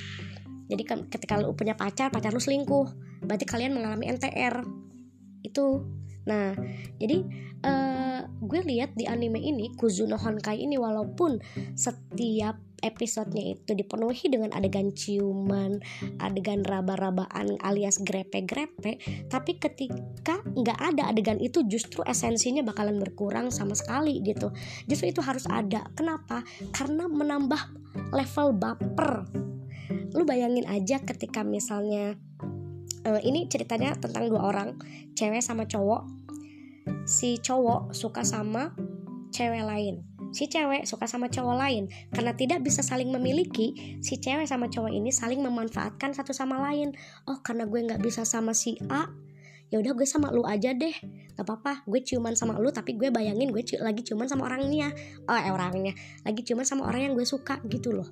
Jadi 0.70 0.82
ketika 1.10 1.38
lu 1.38 1.52
punya 1.54 1.74
pacar 1.74 2.10
pacar 2.10 2.30
lu 2.30 2.40
selingkuh. 2.42 2.86
Berarti 3.24 3.46
kalian 3.48 3.74
mengalami 3.74 4.10
NTR 4.14 4.62
itu 5.44 5.64
nah 6.24 6.56
jadi 7.00 7.24
uh, 7.64 8.20
gue 8.44 8.60
lihat 8.64 8.92
di 8.96 9.08
anime 9.08 9.40
ini 9.40 9.72
Kuzuno 9.76 10.20
Honkai 10.20 10.64
ini 10.64 10.76
walaupun 10.76 11.40
setiap 11.76 12.60
episodenya 12.84 13.56
itu 13.56 13.72
dipenuhi 13.72 14.28
dengan 14.28 14.52
adegan 14.52 14.92
ciuman, 14.92 15.80
adegan 16.20 16.60
raba-rabaan 16.60 17.56
alias 17.64 17.96
grepe-grepe, 18.04 19.00
tapi 19.32 19.56
ketika 19.56 20.44
nggak 20.52 20.76
ada 20.92 21.08
adegan 21.08 21.40
itu 21.40 21.64
justru 21.64 22.04
esensinya 22.04 22.60
bakalan 22.60 23.00
berkurang 23.00 23.48
sama 23.48 23.72
sekali 23.72 24.20
gitu. 24.20 24.52
Justru 24.84 25.16
itu 25.16 25.24
harus 25.24 25.48
ada. 25.48 25.88
Kenapa? 25.96 26.44
Karena 26.76 27.08
menambah 27.08 27.72
level 28.12 28.52
baper 28.60 29.24
lu 30.14 30.22
bayangin 30.22 30.62
aja 30.70 31.02
ketika 31.02 31.42
misalnya 31.42 32.14
uh, 33.04 33.20
ini 33.20 33.46
ceritanya 33.46 33.94
tentang 33.96 34.28
dua 34.32 34.50
orang 34.50 34.80
cewek 35.14 35.44
sama 35.44 35.68
cowok. 35.68 36.04
Si 37.04 37.40
cowok 37.40 37.92
suka 37.92 38.24
sama 38.24 38.72
cewek 39.32 39.64
lain. 39.64 40.04
Si 40.34 40.50
cewek 40.50 40.88
suka 40.88 41.06
sama 41.06 41.30
cowok 41.30 41.56
lain. 41.56 41.84
Karena 42.10 42.34
tidak 42.34 42.64
bisa 42.64 42.82
saling 42.82 43.12
memiliki 43.12 43.98
si 44.00 44.18
cewek 44.18 44.48
sama 44.48 44.66
cowok 44.66 44.90
ini 44.90 45.14
saling 45.14 45.40
memanfaatkan 45.44 46.16
satu 46.16 46.34
sama 46.34 46.58
lain. 46.70 46.96
Oh 47.30 47.38
karena 47.40 47.68
gue 47.68 47.80
nggak 47.80 48.00
bisa 48.02 48.26
sama 48.26 48.56
si 48.56 48.76
A 48.88 49.06
ya 49.72 49.80
udah 49.82 49.92
gue 49.96 50.06
sama 50.06 50.30
lu 50.30 50.46
aja 50.46 50.70
deh. 50.70 50.94
Gak 51.34 51.42
apa-apa 51.42 51.82
gue 51.90 51.98
ciuman 51.98 52.38
sama 52.38 52.62
lu 52.62 52.70
tapi 52.70 52.94
gue 52.94 53.10
bayangin 53.10 53.50
gue 53.50 53.62
lagi 53.82 54.06
ciuman 54.06 54.30
sama 54.30 54.46
orangnya. 54.46 54.94
Oh 55.26 55.34
eh 55.34 55.50
orangnya. 55.50 55.94
Lagi 56.22 56.46
ciuman 56.46 56.66
sama 56.66 56.86
orang 56.86 57.10
yang 57.10 57.14
gue 57.18 57.26
suka 57.26 57.58
gitu 57.66 57.90
loh. 57.90 58.06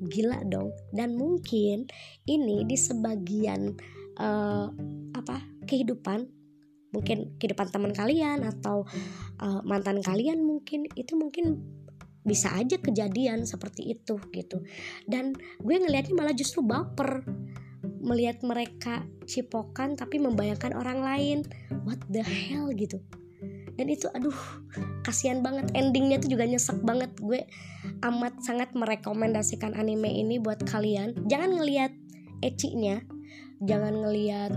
Gila 0.00 0.44
dong. 0.48 0.72
Dan 0.92 1.16
mungkin 1.16 1.88
ini 2.28 2.64
di 2.64 2.76
sebagian 2.76 3.76
uh, 4.20 4.68
apa 5.16 5.40
kehidupan. 5.64 6.28
Mungkin 6.90 7.38
kehidupan 7.38 7.70
teman 7.70 7.94
kalian 7.94 8.42
atau 8.42 8.82
uh, 9.38 9.62
mantan 9.62 10.02
kalian 10.02 10.42
mungkin 10.42 10.90
itu 10.98 11.14
mungkin 11.14 11.62
bisa 12.26 12.52
aja 12.52 12.76
kejadian 12.76 13.46
seperti 13.46 13.94
itu 13.96 14.20
gitu. 14.34 14.60
Dan 15.06 15.32
gue 15.62 15.76
ngelihatnya 15.78 16.14
malah 16.18 16.34
justru 16.36 16.60
baper 16.60 17.24
melihat 18.00 18.42
mereka 18.44 19.06
cipokan 19.24 19.96
tapi 19.96 20.18
membayangkan 20.18 20.74
orang 20.76 21.00
lain. 21.00 21.38
What 21.86 22.02
the 22.10 22.26
hell 22.26 22.68
gitu. 22.74 23.00
Dan 23.78 23.86
itu 23.88 24.10
aduh 24.12 24.36
kasihan 25.06 25.40
banget. 25.40 25.72
Endingnya 25.72 26.20
tuh 26.20 26.28
juga 26.28 26.44
nyesek 26.44 26.84
banget. 26.84 27.14
Gue 27.16 27.48
amat 28.04 28.42
sangat 28.44 28.76
merekomendasikan 28.76 29.72
anime 29.72 30.10
ini 30.10 30.36
buat 30.36 30.60
kalian. 30.68 31.16
Jangan 31.30 31.56
ngelihat 31.56 31.92
ecinya 32.44 33.00
jangan 33.60 33.92
ngelihat 33.92 34.52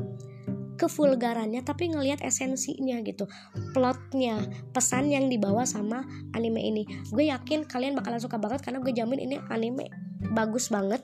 kevulgarannya 0.84 1.62
tapi 1.64 1.94
ngelihat 1.94 2.20
esensinya 2.26 3.00
gitu. 3.06 3.30
Plotnya 3.72 4.42
pesan 4.74 5.14
yang 5.14 5.30
dibawa 5.30 5.64
sama 5.64 6.04
anime 6.34 6.60
ini. 6.60 6.84
Gue 7.14 7.30
yakin 7.30 7.70
kalian 7.70 7.96
bakalan 7.96 8.20
suka 8.20 8.42
banget 8.42 8.66
karena 8.66 8.82
gue 8.82 8.94
jamin 8.94 9.20
ini 9.22 9.36
anime 9.48 9.88
bagus 10.34 10.74
banget. 10.74 11.00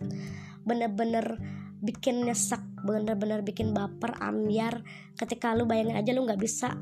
Bener-bener 0.65 1.39
bikin 1.79 2.27
nyesek 2.27 2.59
bener-bener 2.83 3.45
bikin 3.45 3.71
baper 3.71 4.17
ambiar. 4.19 4.83
Ketika 5.15 5.55
lu 5.55 5.63
bayangin 5.69 5.95
aja 5.95 6.11
lu 6.11 6.25
nggak 6.25 6.41
bisa 6.41 6.75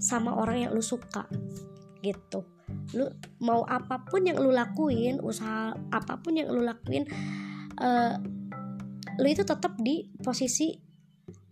sama 0.00 0.36
orang 0.36 0.68
yang 0.68 0.72
lu 0.74 0.82
suka 0.82 1.24
gitu. 2.04 2.44
Lu 2.96 3.06
mau 3.40 3.62
apa 3.64 4.02
pun 4.04 4.24
yang 4.24 4.40
lu 4.40 4.50
lakuin 4.50 5.20
usaha 5.22 5.72
apa 5.92 6.20
pun 6.20 6.36
yang 6.36 6.48
lu 6.50 6.64
lakuin 6.64 7.06
uh, 7.80 8.16
lu 9.20 9.28
itu 9.28 9.44
tetap 9.44 9.76
di 9.76 10.08
posisi 10.24 10.80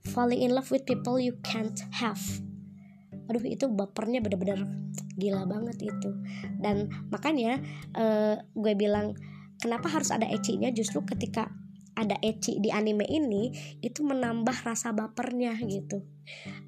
falling 0.09 0.41
in 0.41 0.57
love 0.57 0.73
with 0.73 0.89
people 0.89 1.21
you 1.21 1.37
can't 1.45 1.85
have. 1.93 2.21
Aduh 3.29 3.45
itu 3.45 3.69
bapernya 3.69 4.25
bener-bener 4.25 4.65
gila 5.21 5.45
banget 5.45 5.93
itu. 5.93 6.11
Dan 6.57 6.89
makanya 7.13 7.61
uh, 7.93 8.41
gue 8.57 8.73
bilang 8.73 9.13
kenapa 9.61 9.93
harus 9.93 10.09
ada 10.09 10.25
ecinya 10.25 10.73
justru 10.73 11.05
ketika 11.05 11.53
ada 11.99 12.15
ecchi 12.23 12.63
di 12.63 12.71
anime 12.71 13.03
ini 13.11 13.51
itu 13.83 14.07
menambah 14.07 14.63
rasa 14.63 14.95
bapernya 14.95 15.59
gitu. 15.67 16.07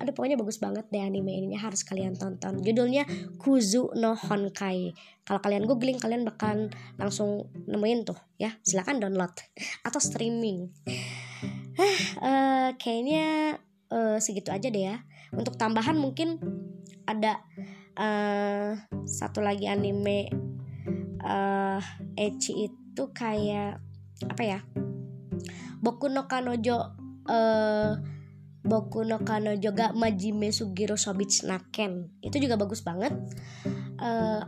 Aduh 0.02 0.10
pokoknya 0.10 0.34
bagus 0.34 0.58
banget 0.58 0.90
deh 0.90 0.98
anime 0.98 1.30
ini 1.30 1.54
harus 1.54 1.86
kalian 1.86 2.18
tonton. 2.18 2.58
Judulnya 2.58 3.06
Kuzu 3.38 3.94
no 3.94 4.18
Honkai. 4.18 4.90
Kalau 5.22 5.38
kalian 5.38 5.70
googling 5.70 6.02
kalian 6.02 6.26
bakal 6.26 6.74
langsung 6.98 7.46
nemuin 7.70 8.02
tuh 8.02 8.18
ya. 8.42 8.58
Silahkan 8.66 8.98
download 8.98 9.30
atau 9.86 10.00
streaming. 10.02 10.74
Uh, 12.20 12.74
kayaknya 12.76 13.56
uh, 13.94 14.18
segitu 14.18 14.50
aja 14.50 14.66
deh 14.66 14.90
ya. 14.90 15.06
Untuk 15.30 15.54
tambahan 15.54 15.94
mungkin 15.94 16.42
ada 17.06 17.38
uh, 17.94 18.74
satu 19.06 19.38
lagi 19.38 19.70
anime 19.70 20.26
uh, 21.22 21.78
ecchi 22.18 22.66
itu 22.66 23.02
kayak 23.14 23.78
apa 24.26 24.42
ya 24.44 24.60
Boku 25.80 26.12
no 26.12 26.28
Kanojo 26.28 26.76
uh, 27.24 27.92
Boku 28.60 29.08
no 29.08 29.24
Kanojo 29.24 29.72
ga 29.72 29.96
Majime 29.96 30.52
Sugiro 30.52 31.00
Sobits 31.00 31.42
Naken 31.48 32.20
itu 32.20 32.36
juga 32.36 32.60
bagus 32.60 32.84
banget. 32.84 33.16
Uh, 33.96 34.44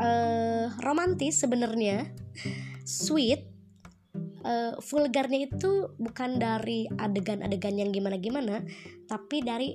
uh, 0.00 0.72
romantis 0.80 1.40
sebenarnya. 1.40 2.08
Sweet. 2.84 3.52
Uh, 4.46 4.78
vulgarnya 4.78 5.50
itu 5.50 5.90
bukan 5.98 6.38
dari 6.38 6.86
adegan-adegan 6.86 7.82
yang 7.82 7.90
gimana-gimana 7.90 8.62
tapi 9.10 9.42
dari 9.42 9.74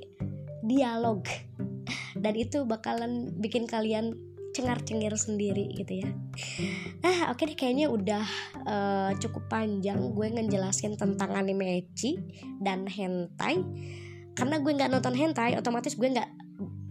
dialog. 0.65 1.21
Dan 2.15 2.34
itu 2.38 2.63
bakalan 2.63 3.36
bikin 3.38 3.67
kalian 3.67 4.31
cengar-cengir 4.52 5.16
sendiri 5.16 5.72
gitu 5.76 6.04
ya. 6.04 6.10
Ah 7.04 7.32
oke 7.32 7.40
okay 7.40 7.44
deh 7.52 7.58
kayaknya 7.58 7.88
udah 7.88 8.26
uh, 8.68 9.10
cukup 9.20 9.48
panjang 9.48 10.12
gue 10.12 10.28
ngejelasin 10.28 11.00
tentang 11.00 11.32
anime 11.36 11.84
ecchi 11.84 12.20
dan 12.60 12.84
hentai. 12.88 13.64
Karena 14.36 14.60
gue 14.60 14.72
nggak 14.72 14.92
nonton 14.92 15.16
hentai 15.16 15.56
otomatis 15.56 15.96
gue 15.96 16.08
nggak 16.08 16.30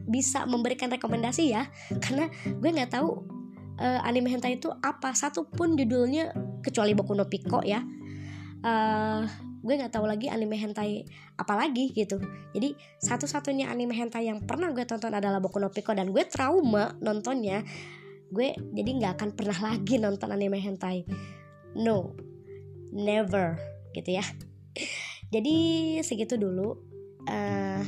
bisa 0.09 0.49
memberikan 0.49 0.89
rekomendasi 0.89 1.53
ya. 1.53 1.69
Karena 2.01 2.29
gue 2.49 2.71
nggak 2.73 2.97
tahu 2.97 3.09
uh, 3.77 4.01
anime 4.09 4.33
hentai 4.33 4.57
itu 4.57 4.73
apa. 4.81 5.13
Satupun 5.13 5.77
judulnya 5.77 6.33
kecuali 6.65 6.97
Boku 6.97 7.13
no 7.13 7.29
Pico 7.29 7.61
ya. 7.61 7.85
Uh, 8.61 9.25
gue 9.61 9.75
nggak 9.77 9.93
tahu 9.93 10.09
lagi 10.09 10.33
anime 10.33 10.57
hentai 10.57 11.05
apa 11.37 11.53
lagi 11.57 11.93
gitu. 11.93 12.17
Jadi 12.57 12.73
satu-satunya 13.01 13.69
anime 13.69 13.93
hentai 13.93 14.29
yang 14.29 14.45
pernah 14.45 14.73
gue 14.73 14.85
tonton 14.89 15.13
adalah 15.13 15.39
Boku 15.39 15.61
no 15.61 15.69
Pico 15.69 15.93
dan 15.93 16.11
gue 16.11 16.25
trauma 16.27 16.97
nontonnya 17.01 17.61
gue 18.31 18.55
jadi 18.55 18.91
nggak 18.95 19.13
akan 19.19 19.31
pernah 19.35 19.59
lagi 19.75 20.01
nonton 20.01 20.33
anime 20.33 20.59
hentai. 20.59 21.05
No. 21.77 22.17
Never. 22.91 23.61
Gitu 23.95 24.17
ya. 24.19 24.25
Jadi 25.31 25.57
segitu 26.03 26.35
dulu 26.35 26.75
uh, 27.31 27.83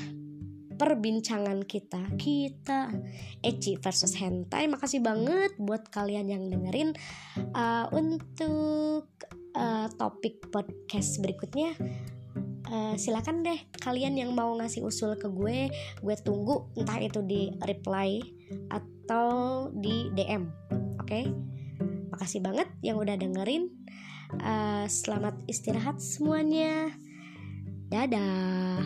perbincangan 0.78 1.62
kita 1.66 2.14
kita 2.18 2.90
Eci 3.42 3.78
versus 3.78 4.14
hentai. 4.18 4.66
Makasih 4.70 5.02
banget 5.02 5.54
buat 5.58 5.90
kalian 5.90 6.30
yang 6.30 6.46
dengerin 6.50 6.94
uh, 7.54 7.86
untuk 7.90 9.10
uh, 9.56 9.86
topik 9.96 10.48
podcast 10.52 11.20
berikutnya 11.20 11.76
uh, 12.68 12.94
silakan 12.96 13.44
deh 13.44 13.60
kalian 13.80 14.16
yang 14.16 14.32
mau 14.32 14.52
ngasih 14.56 14.84
usul 14.84 15.16
ke 15.20 15.28
gue 15.28 15.68
gue 16.00 16.16
tunggu 16.24 16.72
entah 16.76 16.98
itu 17.00 17.20
di 17.24 17.52
reply 17.64 18.20
atau 18.72 19.68
di 19.72 20.08
DM 20.12 20.48
oke 21.00 21.06
okay? 21.06 21.24
makasih 22.12 22.40
banget 22.44 22.68
yang 22.84 23.00
udah 23.00 23.16
dengerin 23.16 23.72
uh, 24.40 24.84
selamat 24.88 25.36
istirahat 25.48 26.00
semuanya 26.00 26.92
dadah 27.92 28.80